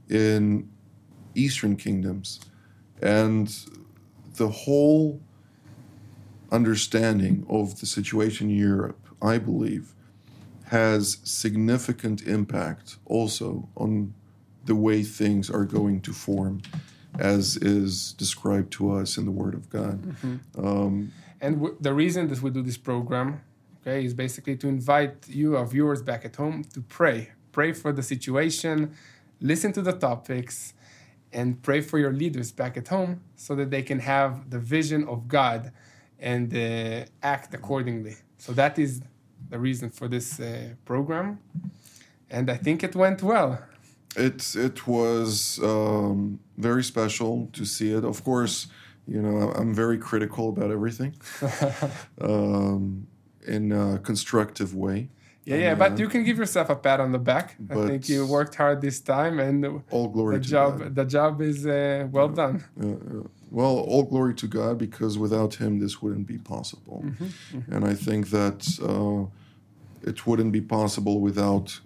in 0.10 0.70
eastern 1.36 1.76
kingdoms, 1.76 2.40
and 3.02 3.66
the 4.36 4.50
whole 4.50 5.20
understanding 6.52 7.46
of 7.50 7.80
the 7.80 7.86
situation 7.86 8.50
in 8.50 8.56
Europe, 8.56 9.00
I 9.22 9.40
believe, 9.40 9.94
has 10.66 11.18
significant 11.24 12.22
impact 12.24 12.98
also 13.06 13.70
on 13.76 14.14
the 14.66 14.76
way 14.76 15.04
things 15.04 15.50
are 15.50 15.66
going 15.66 16.02
to 16.02 16.14
form 16.14 16.62
as 17.20 17.58
is 17.58 18.14
described 18.14 18.72
to 18.72 18.92
us 18.92 19.18
in 19.18 19.26
the 19.26 19.32
Word 19.32 19.54
of 19.54 19.70
God. 19.70 19.98
Um, 20.58 21.12
And 21.42 21.56
w- 21.56 21.76
the 21.82 21.94
reason 21.94 22.28
that 22.30 22.42
we 22.42 22.50
do 22.50 22.62
this 22.64 22.78
program, 22.78 23.42
okay, 23.82 24.06
is 24.06 24.14
basically 24.14 24.56
to 24.58 24.68
invite 24.68 25.16
you, 25.28 25.58
our 25.58 25.66
viewers 25.66 26.02
back 26.02 26.24
at 26.26 26.36
home, 26.38 26.64
to 26.74 26.82
pray. 26.82 27.32
Pray 27.52 27.74
for 27.74 27.92
the 27.92 28.02
situation, 28.02 28.94
listen 29.42 29.72
to 29.74 29.82
the 29.82 29.92
topics, 29.92 30.74
and 31.34 31.62
pray 31.62 31.82
for 31.82 32.00
your 32.00 32.14
leaders 32.14 32.52
back 32.52 32.78
at 32.78 32.88
home 32.88 33.20
so 33.36 33.56
that 33.56 33.70
they 33.70 33.84
can 33.84 34.00
have 34.00 34.50
the 34.50 34.60
vision 34.60 35.04
of 35.14 35.28
God 35.28 35.72
and 36.20 36.54
uh, 36.54 37.06
act 37.22 37.54
accordingly. 37.54 38.16
So 38.38 38.54
that 38.54 38.80
is 38.80 39.02
the 39.50 39.60
reason 39.60 39.90
for 39.90 40.08
this 40.08 40.40
uh, 40.40 40.46
program. 40.86 41.40
And 42.30 42.50
I 42.50 42.58
think 42.58 42.84
it 42.84 42.96
went 42.96 43.22
well. 43.22 43.60
It 44.16 44.56
it 44.56 44.88
was 44.88 45.60
um, 45.64 46.40
very 46.58 46.84
special 46.84 47.50
to 47.54 47.66
see 47.66 47.92
it. 47.94 48.04
Of 48.04 48.24
course, 48.24 48.68
you 49.08 49.22
know 49.22 49.52
I'm 49.56 49.74
very 49.74 49.98
critical 49.98 50.50
about 50.50 50.72
everything 50.72 51.14
um, 52.22 53.08
in 53.48 53.72
a 53.72 54.00
constructive 54.00 54.76
way. 54.76 55.10
Yeah, 55.46 55.58
yeah, 55.58 55.76
but 55.76 56.00
you 56.00 56.08
can 56.08 56.24
give 56.24 56.38
yourself 56.38 56.70
a 56.70 56.76
pat 56.76 57.02
on 57.02 57.12
the 57.12 57.20
back. 57.20 57.58
I 57.70 57.76
think 57.88 58.08
you 58.08 58.26
worked 58.26 58.56
hard 58.56 58.80
this 58.80 59.02
time, 59.02 59.40
and 59.42 59.84
All 59.92 60.08
glory 60.08 60.38
the 60.38 60.44
to 60.44 60.50
job 60.50 60.80
God. 60.80 60.96
the 60.96 61.06
job 61.06 61.42
is 61.42 61.68
uh, 61.68 62.08
well 62.12 62.30
done. 62.30 62.64
Uh, 62.82 62.88
uh, 62.88 63.24
well, 63.52 63.78
all 63.80 64.04
glory 64.04 64.34
to 64.36 64.48
God 64.48 64.78
because 64.78 65.18
without 65.18 65.56
Him 65.56 65.80
this 65.80 66.02
wouldn't 66.02 66.28
be 66.28 66.38
possible. 66.38 67.04
And 67.70 67.84
I 67.86 67.94
think 67.94 68.30
that 68.30 68.62
uh, 68.82 69.28
it 70.10 70.26
wouldn't 70.26 70.54
be 70.54 70.62
possible 70.62 71.20
without 71.20 71.82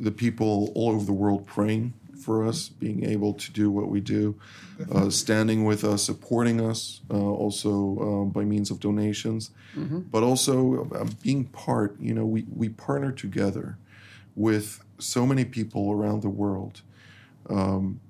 the 0.00 0.10
people 0.10 0.72
all 0.74 0.90
over 0.90 1.04
the 1.04 1.12
world 1.12 1.46
praying 1.46 1.92
for 2.24 2.46
us, 2.46 2.68
being 2.68 3.04
able 3.04 3.32
to 3.34 3.50
do 3.52 3.70
what 3.70 3.88
we 3.88 4.00
do, 4.00 4.34
uh, 4.92 5.08
standing 5.10 5.64
with 5.64 5.84
us, 5.84 6.02
supporting 6.02 6.60
us, 6.60 7.00
uh, 7.10 7.14
also 7.16 7.70
uh, 7.98 8.24
by 8.26 8.44
means 8.44 8.70
of 8.70 8.78
donations, 8.80 9.50
but 10.10 10.22
also 10.22 10.88
uh, 10.94 11.06
being 11.22 11.44
part. 11.44 11.96
You 12.00 12.14
know, 12.14 12.26
we, 12.26 12.44
we 12.54 12.68
partner 12.68 13.12
together 13.12 13.78
with 14.36 14.82
so 14.98 15.24
many 15.26 15.44
people 15.44 15.92
around 15.92 16.22
the 16.22 16.28
world 16.28 16.82
um, 17.48 18.00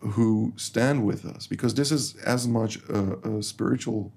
who 0.00 0.52
stand 0.56 1.04
with 1.04 1.24
us 1.24 1.46
because 1.48 1.74
this 1.74 1.90
is 1.90 2.14
as 2.24 2.46
much 2.46 2.76
a, 2.88 3.38
a 3.38 3.42
spiritual 3.42 4.12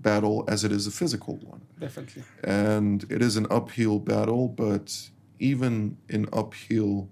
battle 0.00 0.44
as 0.48 0.64
it 0.64 0.72
is 0.72 0.86
a 0.86 0.90
physical 0.90 1.36
one 1.42 1.60
Definitely. 1.80 2.22
and 2.44 3.04
it 3.10 3.20
is 3.22 3.36
an 3.36 3.46
uphill 3.50 3.98
battle 3.98 4.48
but 4.48 5.10
even 5.38 5.96
in 6.08 6.28
uphill 6.32 7.08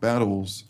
battles 0.00 0.64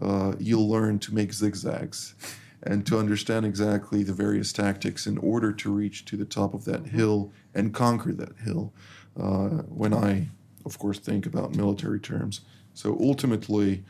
uh, 0.00 0.34
you'll 0.38 0.68
learn 0.68 0.98
to 0.98 1.14
make 1.14 1.32
zigzags 1.32 2.14
and 2.62 2.86
to 2.86 2.98
understand 2.98 3.44
exactly 3.46 4.02
the 4.02 4.12
various 4.12 4.52
tactics 4.52 5.06
in 5.06 5.18
order 5.18 5.52
to 5.52 5.72
reach 5.72 6.04
to 6.04 6.16
the 6.16 6.24
top 6.24 6.54
of 6.54 6.64
that 6.64 6.86
hill 6.86 7.32
and 7.54 7.72
conquer 7.74 8.12
that 8.12 8.36
hill. 8.44 8.72
Uh, 9.18 9.62
when 9.68 9.92
i 9.92 10.28
of 10.64 10.78
course 10.78 10.98
think 10.98 11.24
about 11.26 11.54
military 11.56 11.98
terms. 11.98 12.42
So 12.74 12.96
ultimately 13.00 13.84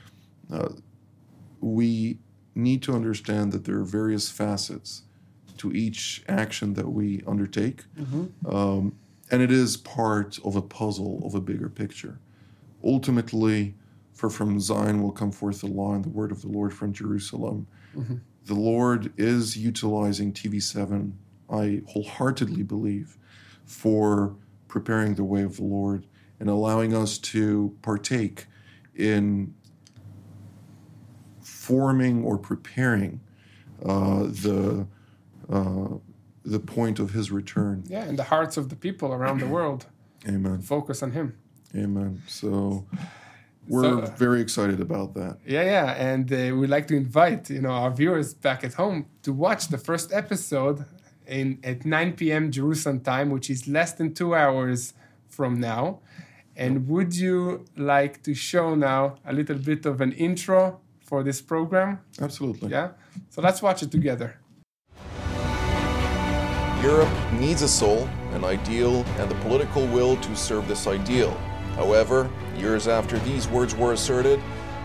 uh, 0.53 0.71
we 1.61 2.19
need 2.55 2.83
to 2.83 2.95
understand 2.95 3.53
that 3.53 3.65
there 3.65 3.79
are 3.79 3.85
various 3.85 4.31
facets 4.31 5.03
to 5.59 5.73
each 5.73 6.23
action 6.29 6.75
that 6.75 6.89
we 6.89 7.23
undertake. 7.27 7.85
Um, 8.49 8.95
and 9.31 9.43
it 9.43 9.51
is 9.51 9.77
part 9.77 10.39
of 10.45 10.57
a 10.57 10.63
puzzle 10.63 11.21
of 11.25 11.35
a 11.35 11.41
bigger 11.41 11.69
picture. 11.69 12.19
Ultimately, 12.89 13.75
for 14.15 14.31
from 14.31 14.59
Zion 14.59 15.03
will 15.03 15.13
come 15.13 15.31
forth 15.31 15.61
the 15.61 15.67
law 15.67 15.95
and 15.95 16.05
the 16.05 16.09
word 16.09 16.33
of 16.33 16.41
the 16.41 16.49
Lord 16.49 16.73
from 16.73 16.93
Jerusalem. 16.93 17.67
The 18.47 18.55
Lord 18.55 19.13
is 19.19 19.57
utilizing 19.59 20.33
TV7, 20.33 21.13
I 21.51 21.83
wholeheartedly 21.87 22.63
believe, 22.63 23.19
for 23.67 24.37
preparing 24.69 25.15
the 25.17 25.25
way 25.25 25.43
of 25.43 25.57
the 25.57 25.65
Lord 25.65 26.07
and 26.41 26.49
allowing 26.49 26.95
us 26.95 27.19
to 27.19 27.77
partake 27.83 28.47
in 28.95 29.55
forming 31.43 32.25
or 32.25 32.39
preparing 32.39 33.21
uh, 33.85 34.23
the 34.25 34.87
uh, 35.51 35.89
the 36.45 36.61
point 36.61 36.99
of 36.99 37.11
His 37.11 37.31
return. 37.31 37.85
Yeah, 37.87 38.07
in 38.07 38.17
the 38.17 38.25
hearts 38.25 38.57
of 38.57 38.71
the 38.71 38.77
people 38.77 39.13
around 39.13 39.41
the 39.41 39.47
world, 39.47 39.87
Amen. 40.27 40.63
focus 40.63 41.03
on 41.03 41.13
Him. 41.13 41.37
Amen. 41.75 42.23
So 42.27 42.85
we're 43.69 43.83
So- 43.83 44.13
very 44.17 44.41
excited 44.41 44.81
about 44.81 45.15
that. 45.15 45.39
Yeah, 45.47 45.63
yeah, 45.65 45.91
and 46.13 46.33
uh, 46.33 46.57
we'd 46.57 46.71
like 46.71 46.87
to 46.89 46.97
invite 46.97 47.51
you 47.51 47.61
know 47.61 47.71
our 47.71 47.91
viewers 47.91 48.35
back 48.35 48.65
at 48.65 48.75
home 48.75 49.07
to 49.23 49.33
watch 49.33 49.69
the 49.69 49.79
first 49.79 50.13
episode 50.13 50.85
in 51.27 51.59
at 51.63 51.85
9 51.85 52.13
p.m. 52.15 52.51
Jerusalem 52.51 53.01
time, 53.01 53.31
which 53.31 53.51
is 53.51 53.69
less 53.69 53.93
than 53.93 54.15
two 54.15 54.35
hours 54.35 54.95
from 55.29 55.61
now. 55.61 56.01
And 56.57 56.89
would 56.89 57.15
you 57.15 57.65
like 57.77 58.23
to 58.25 58.35
show 58.35 58.75
now 58.75 59.17
a 59.25 59.33
little 59.33 59.59
bit 59.59 59.87
of 59.87 60.01
an 60.01 60.13
intro 60.13 60.81
for 61.05 61.23
this 61.23 61.41
program? 61.41 62.01
Absolutely. 62.21 62.71
Yeah, 62.71 62.89
so 63.31 63.43
let's 63.43 63.61
watch 63.63 63.83
it 63.83 63.91
together. 63.93 64.39
Europe 66.83 67.11
needs 67.33 67.63
a 67.63 67.69
soul, 67.69 68.09
an 68.33 68.45
ideal, 68.45 69.05
and 69.19 69.31
the 69.31 69.35
political 69.37 69.85
will 69.89 70.17
to 70.17 70.35
serve 70.37 70.67
this 70.69 70.87
ideal. 70.87 71.37
However, 71.79 72.29
years 72.57 72.89
after 72.89 73.21
these 73.21 73.47
words 73.47 73.73
were 73.73 73.93
asserted, 73.93 74.41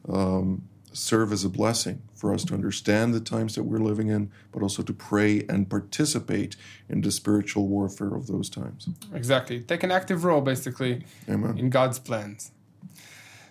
um, 0.08 0.62
serve 0.92 1.32
as 1.32 1.44
a 1.44 1.48
blessing 1.48 2.02
for 2.14 2.34
us 2.34 2.44
to 2.44 2.54
understand 2.54 3.14
the 3.14 3.20
times 3.20 3.54
that 3.54 3.62
we're 3.62 3.78
living 3.78 4.08
in, 4.08 4.30
but 4.52 4.62
also 4.62 4.82
to 4.82 4.92
pray 4.92 5.44
and 5.48 5.70
participate 5.70 6.56
in 6.88 7.00
the 7.00 7.12
spiritual 7.12 7.68
warfare 7.68 8.14
of 8.14 8.26
those 8.26 8.50
times. 8.50 8.88
Exactly. 9.14 9.60
Take 9.60 9.82
an 9.82 9.92
active 9.92 10.24
role, 10.24 10.40
basically, 10.40 11.04
Amen. 11.28 11.58
in 11.58 11.70
God's 11.70 11.98
plans. 11.98 12.50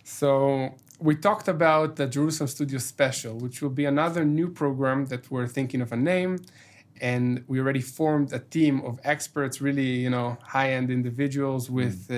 So 0.04 0.76
we 1.00 1.16
talked 1.16 1.48
about 1.48 1.96
the 1.96 2.08
Jerusalem 2.08 2.48
Studio 2.48 2.80
Special, 2.80 3.38
which 3.38 3.62
will 3.62 3.70
be 3.70 3.86
another 3.86 4.26
new 4.26 4.50
program 4.50 5.06
that 5.08 5.30
we're 5.32 5.48
thinking 5.48 5.82
of 5.82 5.92
a 5.92 5.98
name. 5.98 6.40
and 7.00 7.44
we 7.48 7.60
already 7.60 7.82
formed 8.00 8.30
a 8.34 8.40
team 8.40 8.76
of 8.90 8.94
experts, 9.04 9.56
really, 9.68 9.92
you 10.06 10.10
know, 10.16 10.28
high-end 10.56 10.90
individuals 10.90 11.64
with 11.70 11.98
uh, 12.10 12.16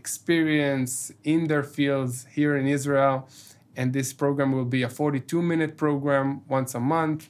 experience 0.00 0.94
in 1.24 1.40
their 1.50 1.62
fields 1.76 2.14
here 2.38 2.54
in 2.60 2.66
Israel. 2.78 3.16
And 3.78 3.86
this 3.98 4.12
program 4.12 4.50
will 4.52 4.70
be 4.78 4.82
a 4.82 4.88
42-minute 4.88 5.72
program 5.84 6.26
once 6.56 6.74
a 6.74 6.80
month. 6.80 7.20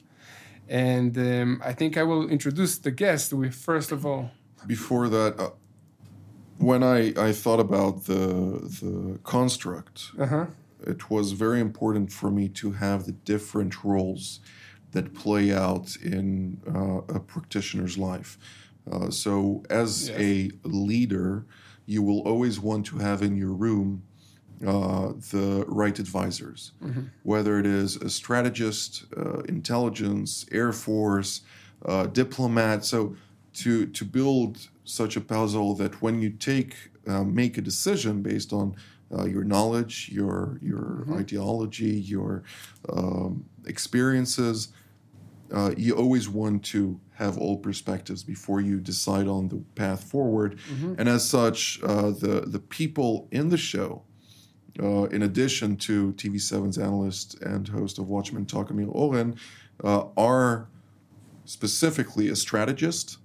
And 0.67 1.17
um, 1.17 1.61
I 1.63 1.71
think 1.79 1.91
I 2.01 2.03
will 2.03 2.25
introduce 2.37 2.73
the 2.87 2.91
guest. 2.91 3.31
We 3.41 3.49
first 3.69 3.89
of 3.95 3.99
all. 4.09 4.23
Before 4.67 5.07
that, 5.17 5.31
uh, 5.39 5.51
when 6.69 6.81
I, 6.83 6.99
I 7.29 7.31
thought 7.43 7.61
about 7.69 7.93
the 8.09 8.23
the 8.81 8.93
construct, 9.23 9.97
Uh-huh. 10.25 10.45
It 10.85 11.09
was 11.09 11.33
very 11.33 11.59
important 11.59 12.11
for 12.11 12.31
me 12.31 12.47
to 12.49 12.71
have 12.71 13.05
the 13.05 13.11
different 13.11 13.83
roles 13.83 14.39
that 14.91 15.13
play 15.13 15.53
out 15.53 15.95
in 15.97 16.61
uh, 16.67 17.01
a 17.15 17.19
practitioner's 17.19 17.97
life. 17.97 18.37
Uh, 18.91 19.09
so, 19.11 19.63
as 19.69 20.09
Yes. 20.09 20.17
a 20.19 20.51
leader, 20.63 21.45
you 21.85 22.01
will 22.01 22.21
always 22.21 22.59
want 22.59 22.85
to 22.87 22.97
have 22.97 23.21
in 23.21 23.35
your 23.35 23.53
room 23.53 24.03
uh, 24.65 25.13
the 25.31 25.63
right 25.67 25.99
advisors, 25.99 26.71
whether 27.23 27.59
it 27.59 27.65
is 27.65 27.95
a 27.97 28.09
strategist, 28.09 29.05
uh, 29.15 29.39
intelligence, 29.41 30.45
Air 30.51 30.73
Force, 30.73 31.41
uh, 31.85 32.07
diplomat. 32.07 32.83
So, 32.85 33.15
to 33.53 33.85
to 33.87 34.05
build 34.05 34.69
such 34.83 35.15
a 35.17 35.21
puzzle 35.21 35.75
that 35.75 36.01
when 36.01 36.21
you 36.21 36.29
take 36.29 36.73
uh, 37.07 37.23
make 37.23 37.57
a 37.57 37.61
decision 37.61 38.21
based 38.21 38.53
on 38.53 38.75
uh, 39.17 39.25
your 39.25 39.43
knowledge, 39.43 40.09
your 40.11 40.59
your 40.61 41.05
ideology, 41.13 41.99
your 41.99 42.43
um, 42.89 43.45
experiences, 43.65 44.69
uh, 45.51 45.71
you 45.77 45.95
always 45.95 46.29
want 46.29 46.63
to 46.63 46.99
have 47.15 47.37
all 47.37 47.57
perspectives 47.57 48.23
before 48.23 48.61
you 48.61 48.79
decide 48.79 49.27
on 49.27 49.49
the 49.49 49.57
path 49.75 50.03
forward. 50.03 50.57
And 50.97 51.09
as 51.09 51.27
such, 51.27 51.79
uh, 51.83 52.11
the 52.11 52.43
the 52.47 52.59
people 52.59 53.27
in 53.31 53.49
the 53.49 53.57
show, 53.57 54.03
uh, 54.81 55.03
in 55.05 55.23
addition 55.23 55.75
to 55.77 56.13
TV7's 56.13 56.77
analyst 56.77 57.41
and 57.41 57.67
host 57.67 57.97
of 57.99 58.07
Watchmen 58.07 58.45
Talk, 58.45 58.69
Emil 58.71 58.91
Oren, 58.91 59.35
uh, 59.83 60.05
are 60.15 60.67
specifically 61.45 62.29
a 62.29 62.35
strategist, 62.35 63.17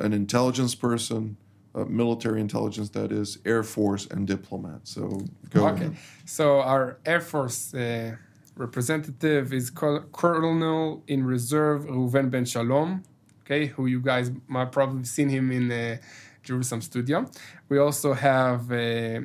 an 0.00 0.12
intelligence 0.12 0.74
person, 0.74 1.36
uh, 1.76 1.84
military 1.84 2.40
intelligence, 2.40 2.88
that 2.90 3.12
is, 3.12 3.38
Air 3.44 3.62
Force, 3.62 4.06
and 4.10 4.26
diplomat. 4.26 4.80
So 4.84 5.20
go 5.50 5.66
Okay. 5.68 5.84
ahead. 5.86 5.96
So 6.24 6.60
our 6.60 6.98
Air 7.04 7.20
Force 7.20 7.74
uh, 7.74 8.16
representative 8.56 9.52
is 9.52 9.70
Col- 9.70 10.04
Colonel 10.12 11.02
in 11.06 11.24
Reserve 11.24 11.84
Reuven 11.84 12.30
Ben 12.30 12.44
Shalom, 12.46 13.02
okay, 13.44 13.66
who 13.66 13.86
you 13.86 14.00
guys 14.00 14.30
might 14.48 14.72
probably 14.72 15.04
seen 15.04 15.28
him 15.28 15.50
in 15.52 15.68
the 15.68 16.00
Jerusalem 16.42 16.80
studio. 16.80 17.26
We 17.68 17.78
also 17.78 18.14
have 18.14 18.72
uh, 18.72 19.20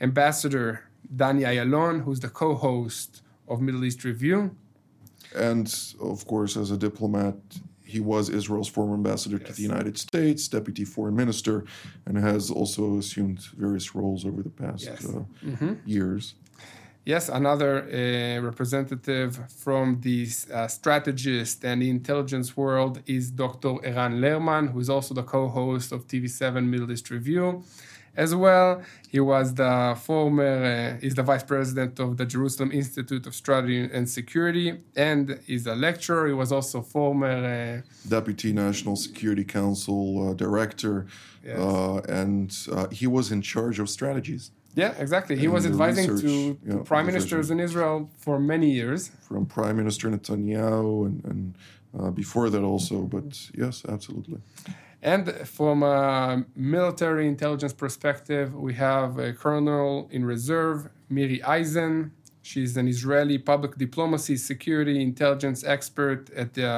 Ambassador 0.00 0.84
Dani 1.14 1.42
Ayalon, 1.44 2.02
who's 2.04 2.20
the 2.20 2.28
co-host 2.30 3.22
of 3.48 3.60
Middle 3.60 3.84
East 3.84 4.04
Review. 4.04 4.56
And 5.36 5.66
of 6.00 6.26
course, 6.26 6.56
as 6.56 6.70
a 6.70 6.76
diplomat, 6.76 7.34
he 7.94 8.00
was 8.12 8.24
Israel's 8.40 8.68
former 8.76 8.94
ambassador 8.94 9.38
to 9.46 9.52
the 9.58 9.62
United 9.72 9.96
States, 10.06 10.40
deputy 10.58 10.84
foreign 10.84 11.16
minister, 11.22 11.56
and 12.06 12.14
has 12.30 12.50
also 12.50 12.82
assumed 13.02 13.38
various 13.66 13.86
roles 13.98 14.20
over 14.28 14.40
the 14.48 14.54
past 14.62 14.84
Yes. 14.84 15.06
uh, 15.06 15.74
years. 15.86 16.24
Yes, 17.12 17.24
another 17.42 17.72
uh, 17.82 18.40
representative 18.50 19.30
from 19.64 19.84
the 20.06 20.20
uh, 20.52 20.68
strategist 20.68 21.64
and 21.64 21.76
the 21.82 21.90
intelligence 21.98 22.48
world 22.62 22.94
is 23.06 23.24
Dr. 23.42 23.72
Eran 23.90 24.14
Lerman, 24.24 24.64
who 24.72 24.78
is 24.80 24.90
also 24.90 25.12
the 25.20 25.26
co-host 25.34 25.88
of 25.92 26.06
TV7 26.06 26.66
Middle 26.72 26.90
East 26.92 27.10
Review. 27.10 27.46
As 28.16 28.34
well, 28.34 28.82
he 29.08 29.20
was 29.20 29.54
the 29.54 29.96
former, 30.02 30.96
uh, 30.98 31.06
is 31.06 31.14
the 31.14 31.22
vice 31.22 31.44
president 31.44 31.98
of 32.00 32.16
the 32.16 32.26
Jerusalem 32.26 32.72
Institute 32.72 33.26
of 33.26 33.34
Strategy 33.34 33.88
and 33.92 34.08
Security, 34.08 34.80
and 34.96 35.38
is 35.46 35.66
a 35.66 35.74
lecturer. 35.74 36.26
He 36.26 36.34
was 36.34 36.50
also 36.52 36.82
former, 36.82 37.82
Deputy 38.08 38.52
National 38.52 38.96
Security 38.96 39.44
Council 39.44 40.30
uh, 40.30 40.34
director, 40.34 41.06
Yes. 41.42 41.58
uh, 41.58 41.98
and 42.22 42.54
uh, 42.70 42.88
he 42.90 43.06
was 43.06 43.32
in 43.32 43.40
charge 43.40 43.78
of 43.78 43.88
strategies 43.88 44.50
uh, 44.50 44.72
yeah, 44.82 44.92
exactly. 44.98 45.36
He 45.36 45.46
And 45.46 45.54
was 45.54 45.66
advising 45.66 46.06
to, 46.06 46.12
research, 46.12 46.30
to 46.30 46.58
yeah, 46.66 46.76
prime 46.84 47.06
ministers 47.06 47.50
in 47.50 47.58
Israel 47.58 48.08
for 48.18 48.38
many 48.38 48.70
years. 48.70 49.10
from 49.28 49.44
Prime 49.46 49.76
Minister 49.76 50.08
Netanyahu 50.10 51.06
and, 51.06 51.24
and 51.24 51.54
uh, 51.98 52.10
before 52.10 52.50
that 52.50 52.62
also. 52.62 53.02
But 53.02 53.50
yes, 53.62 53.82
absolutely. 53.88 54.40
And 55.02 55.32
from 55.48 55.82
a 55.82 56.44
military 56.54 57.26
intelligence 57.26 57.72
perspective, 57.72 58.54
we 58.54 58.74
have 58.74 59.18
a 59.18 59.32
colonel 59.32 60.08
in 60.10 60.24
reserve, 60.24 60.88
Miri 61.08 61.42
Eisen. 61.42 62.12
She's 62.42 62.76
an 62.76 62.86
Israeli 62.86 63.38
public 63.38 63.76
diplomacy, 63.76 64.36
security, 64.36 65.00
intelligence 65.00 65.64
expert 65.64 66.30
at 66.30 66.54
the 66.54 66.68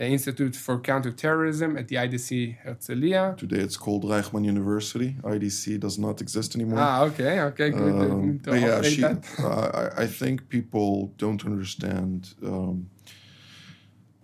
uh, 0.00 0.04
Institute 0.04 0.56
for 0.56 0.80
Counterterrorism 0.80 1.76
at 1.76 1.86
the 1.86 1.96
IDC 1.96 2.56
Herzliya. 2.64 3.36
Today 3.36 3.58
it's 3.58 3.76
called 3.76 4.04
Reichman 4.04 4.44
University. 4.44 5.16
IDC 5.22 5.78
does 5.78 5.98
not 5.98 6.20
exist 6.20 6.56
anymore. 6.56 6.80
Ah, 6.80 7.02
okay, 7.04 7.40
okay, 7.40 7.70
good. 7.70 8.10
Um, 8.10 8.40
to 8.40 8.58
yeah, 8.58 8.82
she, 8.82 9.04
uh, 9.04 9.90
I, 9.96 10.06
think 10.06 10.48
people 10.48 11.12
don't 11.16 11.44
understand 11.44 12.34
um, 12.42 12.90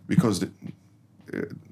because 0.09 0.41
the, 0.41 0.51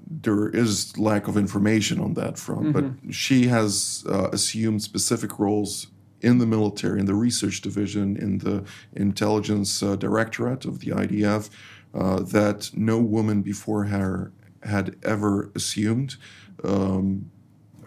there 0.09 0.49
is 0.49 0.97
lack 0.97 1.27
of 1.27 1.37
information 1.37 1.99
on 1.99 2.13
that 2.15 2.37
front. 2.37 2.73
But 2.73 3.13
she 3.13 3.47
has 3.47 4.03
uh, 4.07 4.29
assumed 4.31 4.81
specific 4.81 5.39
roles 5.39 5.87
in 6.21 6.37
the 6.37 6.45
military, 6.45 6.99
in 6.99 7.05
the 7.05 7.15
research 7.15 7.61
division, 7.61 8.17
in 8.17 8.39
the 8.39 8.63
intelligence 8.93 9.81
uh, 9.81 9.95
directorate 9.95 10.65
of 10.65 10.79
the 10.79 10.91
IDF, 10.91 11.49
uh, 11.93 12.21
that 12.21 12.71
no 12.73 12.99
woman 12.99 13.41
before 13.41 13.85
her 13.85 14.31
had 14.63 14.95
ever 15.03 15.51
assumed. 15.55 16.17
Um, 16.63 17.31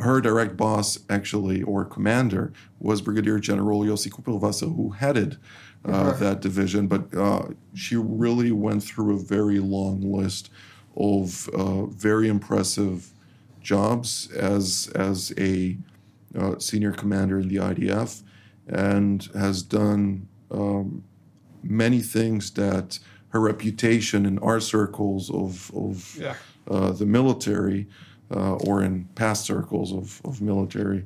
her 0.01 0.21
direct 0.21 0.57
boss, 0.57 0.99
actually, 1.11 1.63
or 1.63 1.85
commander, 1.85 2.53
was 2.81 3.03
Brigadier 3.03 3.39
General 3.39 3.81
Yossi 3.81 4.11
Kuperwasser, 4.11 4.75
who 4.75 4.91
headed 4.91 5.39
uh, 5.85 6.13
that 6.13 6.41
division. 6.41 6.87
But 6.87 7.15
uh, 7.15 7.49
she 7.75 7.97
really 7.97 8.53
went 8.53 8.83
through 8.83 9.15
a 9.15 9.19
very 9.19 9.59
long 9.59 10.01
list 10.01 10.51
of 10.97 11.49
uh, 11.51 11.87
very 11.87 12.29
impressive 12.29 13.11
jobs 13.61 14.31
as 14.33 14.91
as 14.95 15.33
a 15.39 15.77
uh, 16.37 16.59
senior 16.59 16.93
commander 16.93 17.39
in 17.39 17.49
the 17.49 17.57
IDF, 17.57 18.23
and 18.67 19.29
has 19.35 19.63
done 19.63 20.27
um, 20.51 21.05
many 21.63 22.01
things 22.01 22.51
that 22.53 22.99
her 23.29 23.41
reputation 23.41 24.27
in 24.27 24.39
our 24.41 24.61
circles 24.61 25.31
of 25.31 25.71
of 25.75 26.17
Yeah. 26.21 26.35
uh, 26.71 26.93
the 26.93 27.07
military 27.07 27.87
uh, 28.35 28.55
or 28.67 28.83
in 28.83 29.05
past 29.15 29.45
circles 29.45 29.93
of, 29.93 30.21
of 30.25 30.41
military, 30.41 31.05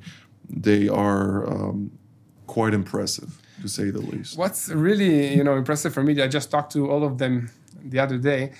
they 0.48 0.88
are 0.88 1.46
um, 1.48 1.90
quite 2.46 2.72
impressive, 2.74 3.30
to 3.62 3.68
say 3.68 3.90
the 3.90 4.00
least. 4.00 4.38
What's 4.38 4.68
really 4.68 5.34
you 5.34 5.42
know 5.44 5.56
impressive 5.56 5.92
for 5.92 6.02
me, 6.02 6.20
I 6.22 6.28
just 6.28 6.50
talked 6.50 6.72
to 6.72 6.88
all 6.90 7.02
of 7.04 7.18
them 7.18 7.50
the 7.84 7.98
other 7.98 8.18
day, 8.18 8.52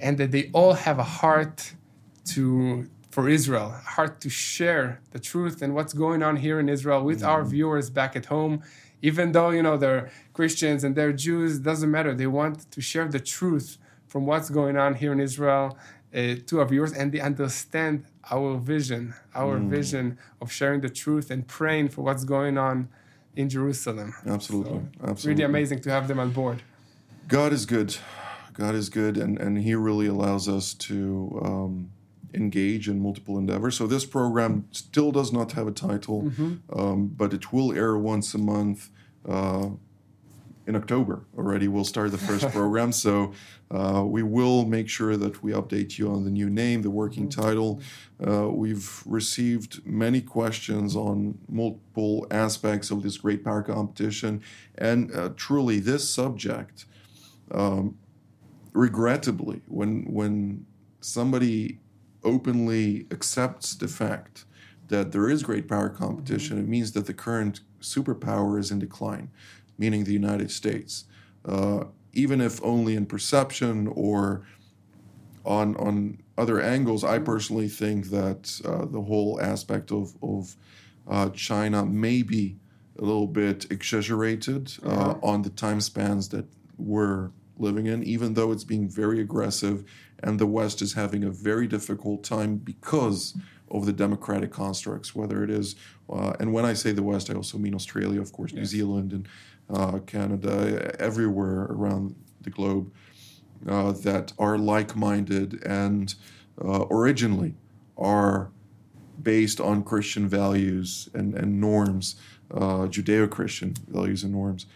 and 0.00 0.18
that 0.18 0.30
they 0.30 0.50
all 0.52 0.74
have 0.74 0.98
a 0.98 1.04
heart 1.04 1.74
to 2.32 2.88
for 3.10 3.30
Israel, 3.30 3.68
a 3.74 3.90
heart 3.96 4.20
to 4.20 4.28
share 4.28 5.00
the 5.12 5.18
truth 5.18 5.62
and 5.62 5.74
what's 5.74 5.94
going 5.94 6.22
on 6.22 6.36
here 6.36 6.60
in 6.60 6.68
Israel 6.68 7.02
with 7.02 7.24
our 7.24 7.42
viewers 7.44 7.88
back 7.88 8.14
at 8.14 8.26
home. 8.26 8.62
Even 9.00 9.32
though 9.32 9.50
you 9.50 9.62
know 9.62 9.76
they're 9.78 10.10
Christians 10.34 10.84
and 10.84 10.94
they're 10.94 11.12
Jews, 11.12 11.58
doesn't 11.58 11.90
matter. 11.90 12.14
They 12.14 12.26
want 12.26 12.70
to 12.72 12.80
share 12.82 13.08
the 13.08 13.20
truth 13.20 13.78
from 14.06 14.26
what's 14.26 14.50
going 14.50 14.76
on 14.76 14.96
here 14.96 15.12
in 15.12 15.20
Israel 15.20 15.78
uh, 16.14 16.34
to 16.46 16.60
our 16.60 16.66
viewers, 16.66 16.92
and 16.92 17.12
they 17.12 17.20
understand 17.20 18.04
our 18.30 18.56
vision, 18.56 19.14
our 19.34 19.58
vision 19.58 20.18
of 20.40 20.50
sharing 20.52 20.80
the 20.80 20.88
truth 20.90 21.30
and 21.30 21.46
praying 21.46 21.88
for 21.88 22.02
what's 22.02 22.24
going 22.24 22.58
on 22.58 22.88
in 23.34 23.48
Jerusalem. 23.48 24.14
Absolutely, 24.26 24.78
It's 24.78 25.10
absolutely. 25.10 25.28
really 25.30 25.44
amazing 25.44 25.80
to 25.82 25.90
have 25.90 26.08
them 26.08 26.18
on 26.18 26.30
board. 26.32 26.62
God 27.28 27.52
is 27.52 27.64
good. 27.66 27.96
God 28.56 28.74
is 28.74 28.88
good, 28.88 29.16
and, 29.16 29.38
and 29.38 29.58
He 29.58 29.74
really 29.74 30.06
allows 30.06 30.48
us 30.48 30.74
to 30.74 31.40
um, 31.44 31.90
engage 32.34 32.88
in 32.88 33.00
multiple 33.00 33.38
endeavors. 33.38 33.76
So 33.76 33.86
this 33.86 34.04
program 34.04 34.66
still 34.72 35.12
does 35.12 35.32
not 35.32 35.52
have 35.52 35.66
a 35.66 35.72
title, 35.72 36.30
um, 36.72 37.08
but 37.08 37.32
it 37.32 37.52
will 37.52 37.72
air 37.72 37.96
once 37.96 38.34
a 38.34 38.38
month. 38.38 38.90
Uh, 39.28 39.70
in 40.66 40.74
October 40.74 41.24
already, 41.38 41.68
we'll 41.68 41.84
start 41.84 42.10
the 42.10 42.18
first 42.18 42.48
program. 42.52 42.90
So 42.90 43.32
uh, 43.70 44.02
we 44.04 44.22
will 44.22 44.64
make 44.64 44.88
sure 44.88 45.16
that 45.16 45.42
we 45.42 45.52
update 45.52 45.96
you 45.96 46.10
on 46.10 46.24
the 46.24 46.30
new 46.30 46.50
name, 46.50 46.82
the 46.82 46.90
working 46.90 47.28
title. 47.28 47.80
Uh, 48.26 48.48
we've 48.48 49.02
received 49.06 49.86
many 49.86 50.20
questions 50.20 50.96
on 50.96 51.38
multiple 51.48 52.26
aspects 52.30 52.90
of 52.90 53.02
this 53.02 53.16
great 53.18 53.44
power 53.44 53.62
competition, 53.62 54.42
and 54.76 55.14
uh, 55.14 55.30
truly, 55.36 55.78
this 55.78 56.08
subject, 56.08 56.84
um, 57.52 57.96
regrettably, 58.76 59.62
when 59.66 60.04
when 60.18 60.66
somebody 61.00 61.78
openly 62.22 63.06
accepts 63.10 63.74
the 63.76 63.88
fact 63.88 64.44
that 64.88 65.12
there 65.12 65.28
is 65.28 65.42
great 65.42 65.66
power 65.68 65.88
competition, 65.88 66.58
it 66.58 66.68
means 66.68 66.92
that 66.92 67.06
the 67.06 67.14
current 67.14 67.60
superpower 67.80 68.58
is 68.58 68.70
in 68.70 68.78
decline, 68.78 69.30
meaning 69.78 70.04
the 70.04 70.12
United 70.12 70.50
States. 70.50 71.04
Uh, 71.44 71.84
even 72.12 72.40
if 72.40 72.62
only 72.62 72.94
in 72.96 73.06
perception 73.06 73.86
or 73.88 74.42
on 75.44 75.76
on 75.76 76.18
other 76.36 76.60
angles, 76.60 77.02
I 77.04 77.18
personally 77.18 77.68
think 77.68 78.10
that 78.10 78.60
uh, 78.64 78.84
the 78.96 79.02
whole 79.02 79.40
aspect 79.40 79.90
of 79.90 80.14
of 80.22 80.56
uh, 81.08 81.30
China 81.30 81.84
may 81.86 82.22
be 82.22 82.56
a 82.98 83.04
little 83.04 83.28
bit 83.28 83.66
exaggerated 83.70 84.64
uh, 84.84 84.88
Uh-huh. 84.88 85.30
on 85.30 85.42
the 85.42 85.50
time 85.50 85.80
spans 85.80 86.28
that 86.28 86.46
we're 86.78 87.30
living 87.58 87.86
in, 87.86 88.02
even 88.02 88.34
though 88.34 88.52
it's 88.52 88.64
being 88.64 88.88
very 88.88 89.20
aggressive 89.20 89.84
and 90.22 90.38
the 90.38 90.46
West 90.46 90.82
is 90.82 90.94
having 90.94 91.24
a 91.24 91.30
very 91.30 91.66
difficult 91.66 92.24
time 92.24 92.56
because 92.56 93.36
of 93.70 93.86
the 93.86 93.92
democratic 93.92 94.50
constructs, 94.50 95.14
whether 95.14 95.42
it 95.42 95.50
is, 95.50 95.76
uh, 96.08 96.32
and 96.38 96.52
when 96.52 96.64
I 96.64 96.72
say 96.72 96.92
the 96.92 97.02
West, 97.02 97.30
I 97.30 97.34
also 97.34 97.58
mean 97.58 97.74
Australia, 97.74 98.20
of 98.20 98.32
course, 98.32 98.52
New 98.52 98.64
Zealand, 98.64 99.12
and 99.12 99.28
uh, 99.68 99.98
Canada, 100.06 100.94
everywhere 101.00 101.66
around 101.70 102.14
the 102.42 102.50
globe 102.50 102.92
uh, 103.68 103.92
that 103.92 104.32
are 104.38 104.56
like 104.56 104.94
minded 104.94 105.62
and 105.64 106.14
uh, 106.64 106.86
originally 106.90 107.54
are 107.98 108.50
based 109.22 109.60
on 109.60 109.82
Christian 109.82 110.28
values 110.28 111.08
and, 111.14 111.34
and 111.34 111.60
norms, 111.60 112.16
uh, 112.52 112.86
Judeo 112.86 113.28
Christian 113.28 113.74
values 113.88 114.22
and 114.22 114.32
norms. 114.32 114.66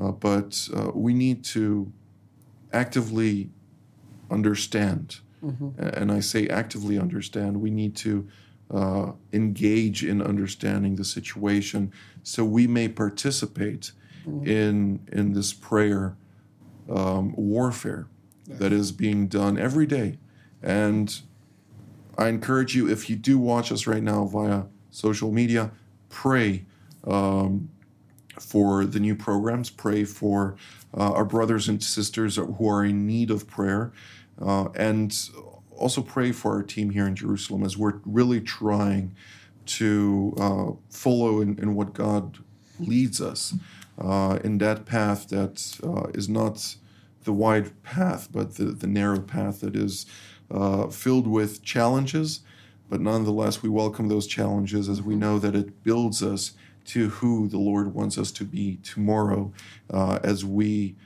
Uh, 0.00 0.10
but 0.10 0.68
uh, 0.74 0.90
we 0.94 1.12
need 1.14 1.44
to 1.44 1.92
actively 2.72 3.50
understand. 4.30 5.20
A- 5.78 5.98
And 6.00 6.12
I 6.12 6.20
say 6.20 6.46
actively 6.48 6.98
understand, 6.98 7.60
we 7.60 7.70
need 7.70 7.96
to 7.96 8.28
uh, 8.70 9.12
engage 9.32 10.04
in 10.04 10.22
understanding 10.22 10.94
the 10.96 11.04
situation 11.04 11.92
so 12.22 12.44
we 12.44 12.66
may 12.66 12.88
participate 12.88 13.92
in, 14.44 15.00
in 15.10 15.32
this 15.32 15.52
prayer 15.52 16.14
um, 16.88 17.32
warfare 17.36 18.06
that 18.58 18.72
is 18.72 18.92
being 18.92 19.26
done 19.28 19.58
every 19.58 19.86
day. 19.86 20.18
And 20.62 21.20
I 22.18 22.28
encourage 22.28 22.76
you, 22.76 22.88
if 22.88 23.08
you 23.10 23.16
do 23.16 23.38
watch 23.38 23.72
us 23.72 23.86
right 23.86 24.02
now 24.02 24.24
via 24.26 24.64
social 24.90 25.32
media, 25.32 25.70
pray 26.10 26.64
um, 27.04 27.70
for 28.40 28.84
the 28.84 29.00
new 29.00 29.14
programs, 29.14 29.70
pray 29.70 30.04
for 30.04 30.56
uh, 30.96 31.12
our 31.12 31.24
brothers 31.24 31.68
and 31.68 31.82
sisters 31.82 32.36
who 32.36 32.68
are 32.68 32.84
in 32.84 33.06
need 33.06 33.30
of 33.30 33.46
prayer, 33.46 33.92
uh, 34.40 34.68
and 34.74 35.30
also 35.76 36.02
pray 36.02 36.32
for 36.32 36.54
our 36.54 36.62
team 36.62 36.90
here 36.90 37.06
in 37.06 37.14
Jerusalem 37.14 37.62
as 37.62 37.76
we're 37.76 38.00
really 38.04 38.40
trying 38.40 39.14
to 39.66 40.34
uh, 40.38 40.70
follow 40.90 41.40
in, 41.40 41.58
in 41.58 41.74
what 41.74 41.92
God 41.94 42.38
leads 42.78 43.20
us 43.20 43.54
uh, 43.98 44.38
in 44.42 44.58
that 44.58 44.86
path 44.86 45.28
that 45.28 45.78
uh, 45.84 46.10
is 46.14 46.28
not 46.28 46.76
the 47.24 47.32
wide 47.32 47.82
path, 47.82 48.28
but 48.32 48.56
the, 48.56 48.64
the 48.64 48.86
narrow 48.86 49.20
path 49.20 49.60
that 49.60 49.76
is 49.76 50.06
uh, 50.50 50.88
filled 50.88 51.26
with 51.26 51.62
challenges. 51.62 52.40
But 52.88 53.00
nonetheless, 53.00 53.62
we 53.62 53.68
welcome 53.68 54.08
those 54.08 54.26
challenges 54.26 54.88
as 54.88 55.00
we 55.00 55.14
know 55.14 55.38
that 55.38 55.54
it 55.54 55.84
builds 55.84 56.22
us 56.22 56.52
to 56.90 57.08
who 57.08 57.48
the 57.48 57.58
Lord 57.58 57.94
wants 57.94 58.18
us 58.18 58.32
to 58.32 58.44
be 58.44 58.78
tomorrow 58.82 59.52
uh, 59.90 60.18
as 60.24 60.44
we 60.44 60.96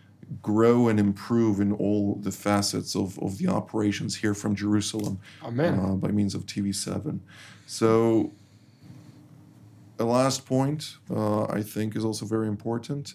grow 0.41 0.89
and 0.89 0.99
improve 0.99 1.61
in 1.61 1.73
all 1.73 2.15
the 2.23 2.31
facets 2.31 2.97
of, 2.97 3.19
of 3.19 3.37
the 3.37 3.49
operations 3.49 4.17
here 4.17 4.33
from 4.33 4.55
Jerusalem 4.55 5.19
Amen. 5.45 5.79
uh, 5.79 5.93
by 5.93 6.09
means 6.09 6.35
of 6.35 6.47
TV7. 6.47 7.19
So, 7.67 8.33
a 9.99 10.05
last 10.05 10.47
point 10.47 10.97
uh, 11.11 11.45
I 11.45 11.63
think 11.63 11.97
is 11.97 12.05
also 12.05 12.25
very 12.25 12.49
important 12.49 13.15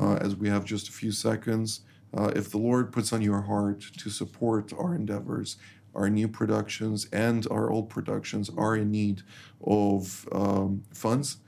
uh, 0.00 0.16
as 0.16 0.34
we 0.34 0.48
have 0.48 0.64
just 0.64 0.88
a 0.88 0.92
few 0.92 1.12
seconds. 1.12 1.82
Uh, 2.12 2.32
if 2.34 2.50
the 2.50 2.58
Lord 2.58 2.92
puts 2.92 3.12
on 3.12 3.22
your 3.22 3.42
heart 3.42 3.80
to 3.98 4.10
support 4.10 4.72
our 4.72 4.94
endeavors, 4.94 5.56
our 5.94 6.08
new 6.08 6.28
productions 6.28 7.08
and 7.12 7.46
our 7.50 7.70
old 7.70 7.88
productions 7.88 8.50
are 8.56 8.76
in 8.76 8.90
need 8.90 9.22
of 9.64 10.28
um, 10.32 10.82
funds. 10.92 11.38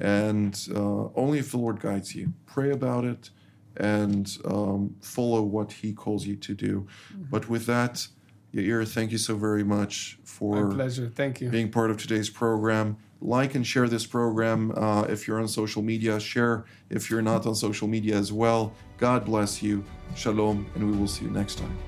And 0.00 0.68
uh, 0.74 1.08
only 1.14 1.38
if 1.38 1.50
the 1.50 1.58
Lord 1.58 1.80
guides 1.80 2.14
you, 2.14 2.32
pray 2.46 2.70
about 2.70 3.04
it 3.04 3.30
and 3.76 4.36
um, 4.44 4.96
follow 5.00 5.42
what 5.42 5.72
He 5.72 5.92
calls 5.92 6.26
you 6.26 6.36
to 6.36 6.54
do. 6.54 6.86
But 7.30 7.48
with 7.48 7.66
that, 7.66 8.06
Yair, 8.54 8.88
thank 8.88 9.12
you 9.12 9.18
so 9.18 9.36
very 9.36 9.64
much 9.64 10.18
for 10.24 10.66
My 10.66 10.74
pleasure. 10.74 11.10
Thank 11.14 11.40
you. 11.40 11.50
being 11.50 11.70
part 11.70 11.90
of 11.90 11.98
today's 11.98 12.30
program. 12.30 12.96
Like 13.20 13.56
and 13.56 13.66
share 13.66 13.88
this 13.88 14.06
program 14.06 14.72
uh, 14.76 15.02
if 15.02 15.26
you're 15.26 15.40
on 15.40 15.48
social 15.48 15.82
media. 15.82 16.20
Share 16.20 16.64
if 16.88 17.10
you're 17.10 17.22
not 17.22 17.46
on 17.46 17.54
social 17.54 17.88
media 17.88 18.16
as 18.16 18.32
well. 18.32 18.72
God 18.96 19.24
bless 19.24 19.62
you. 19.62 19.84
Shalom, 20.14 20.66
and 20.74 20.90
we 20.90 20.96
will 20.96 21.08
see 21.08 21.24
you 21.24 21.30
next 21.30 21.58
time. 21.58 21.87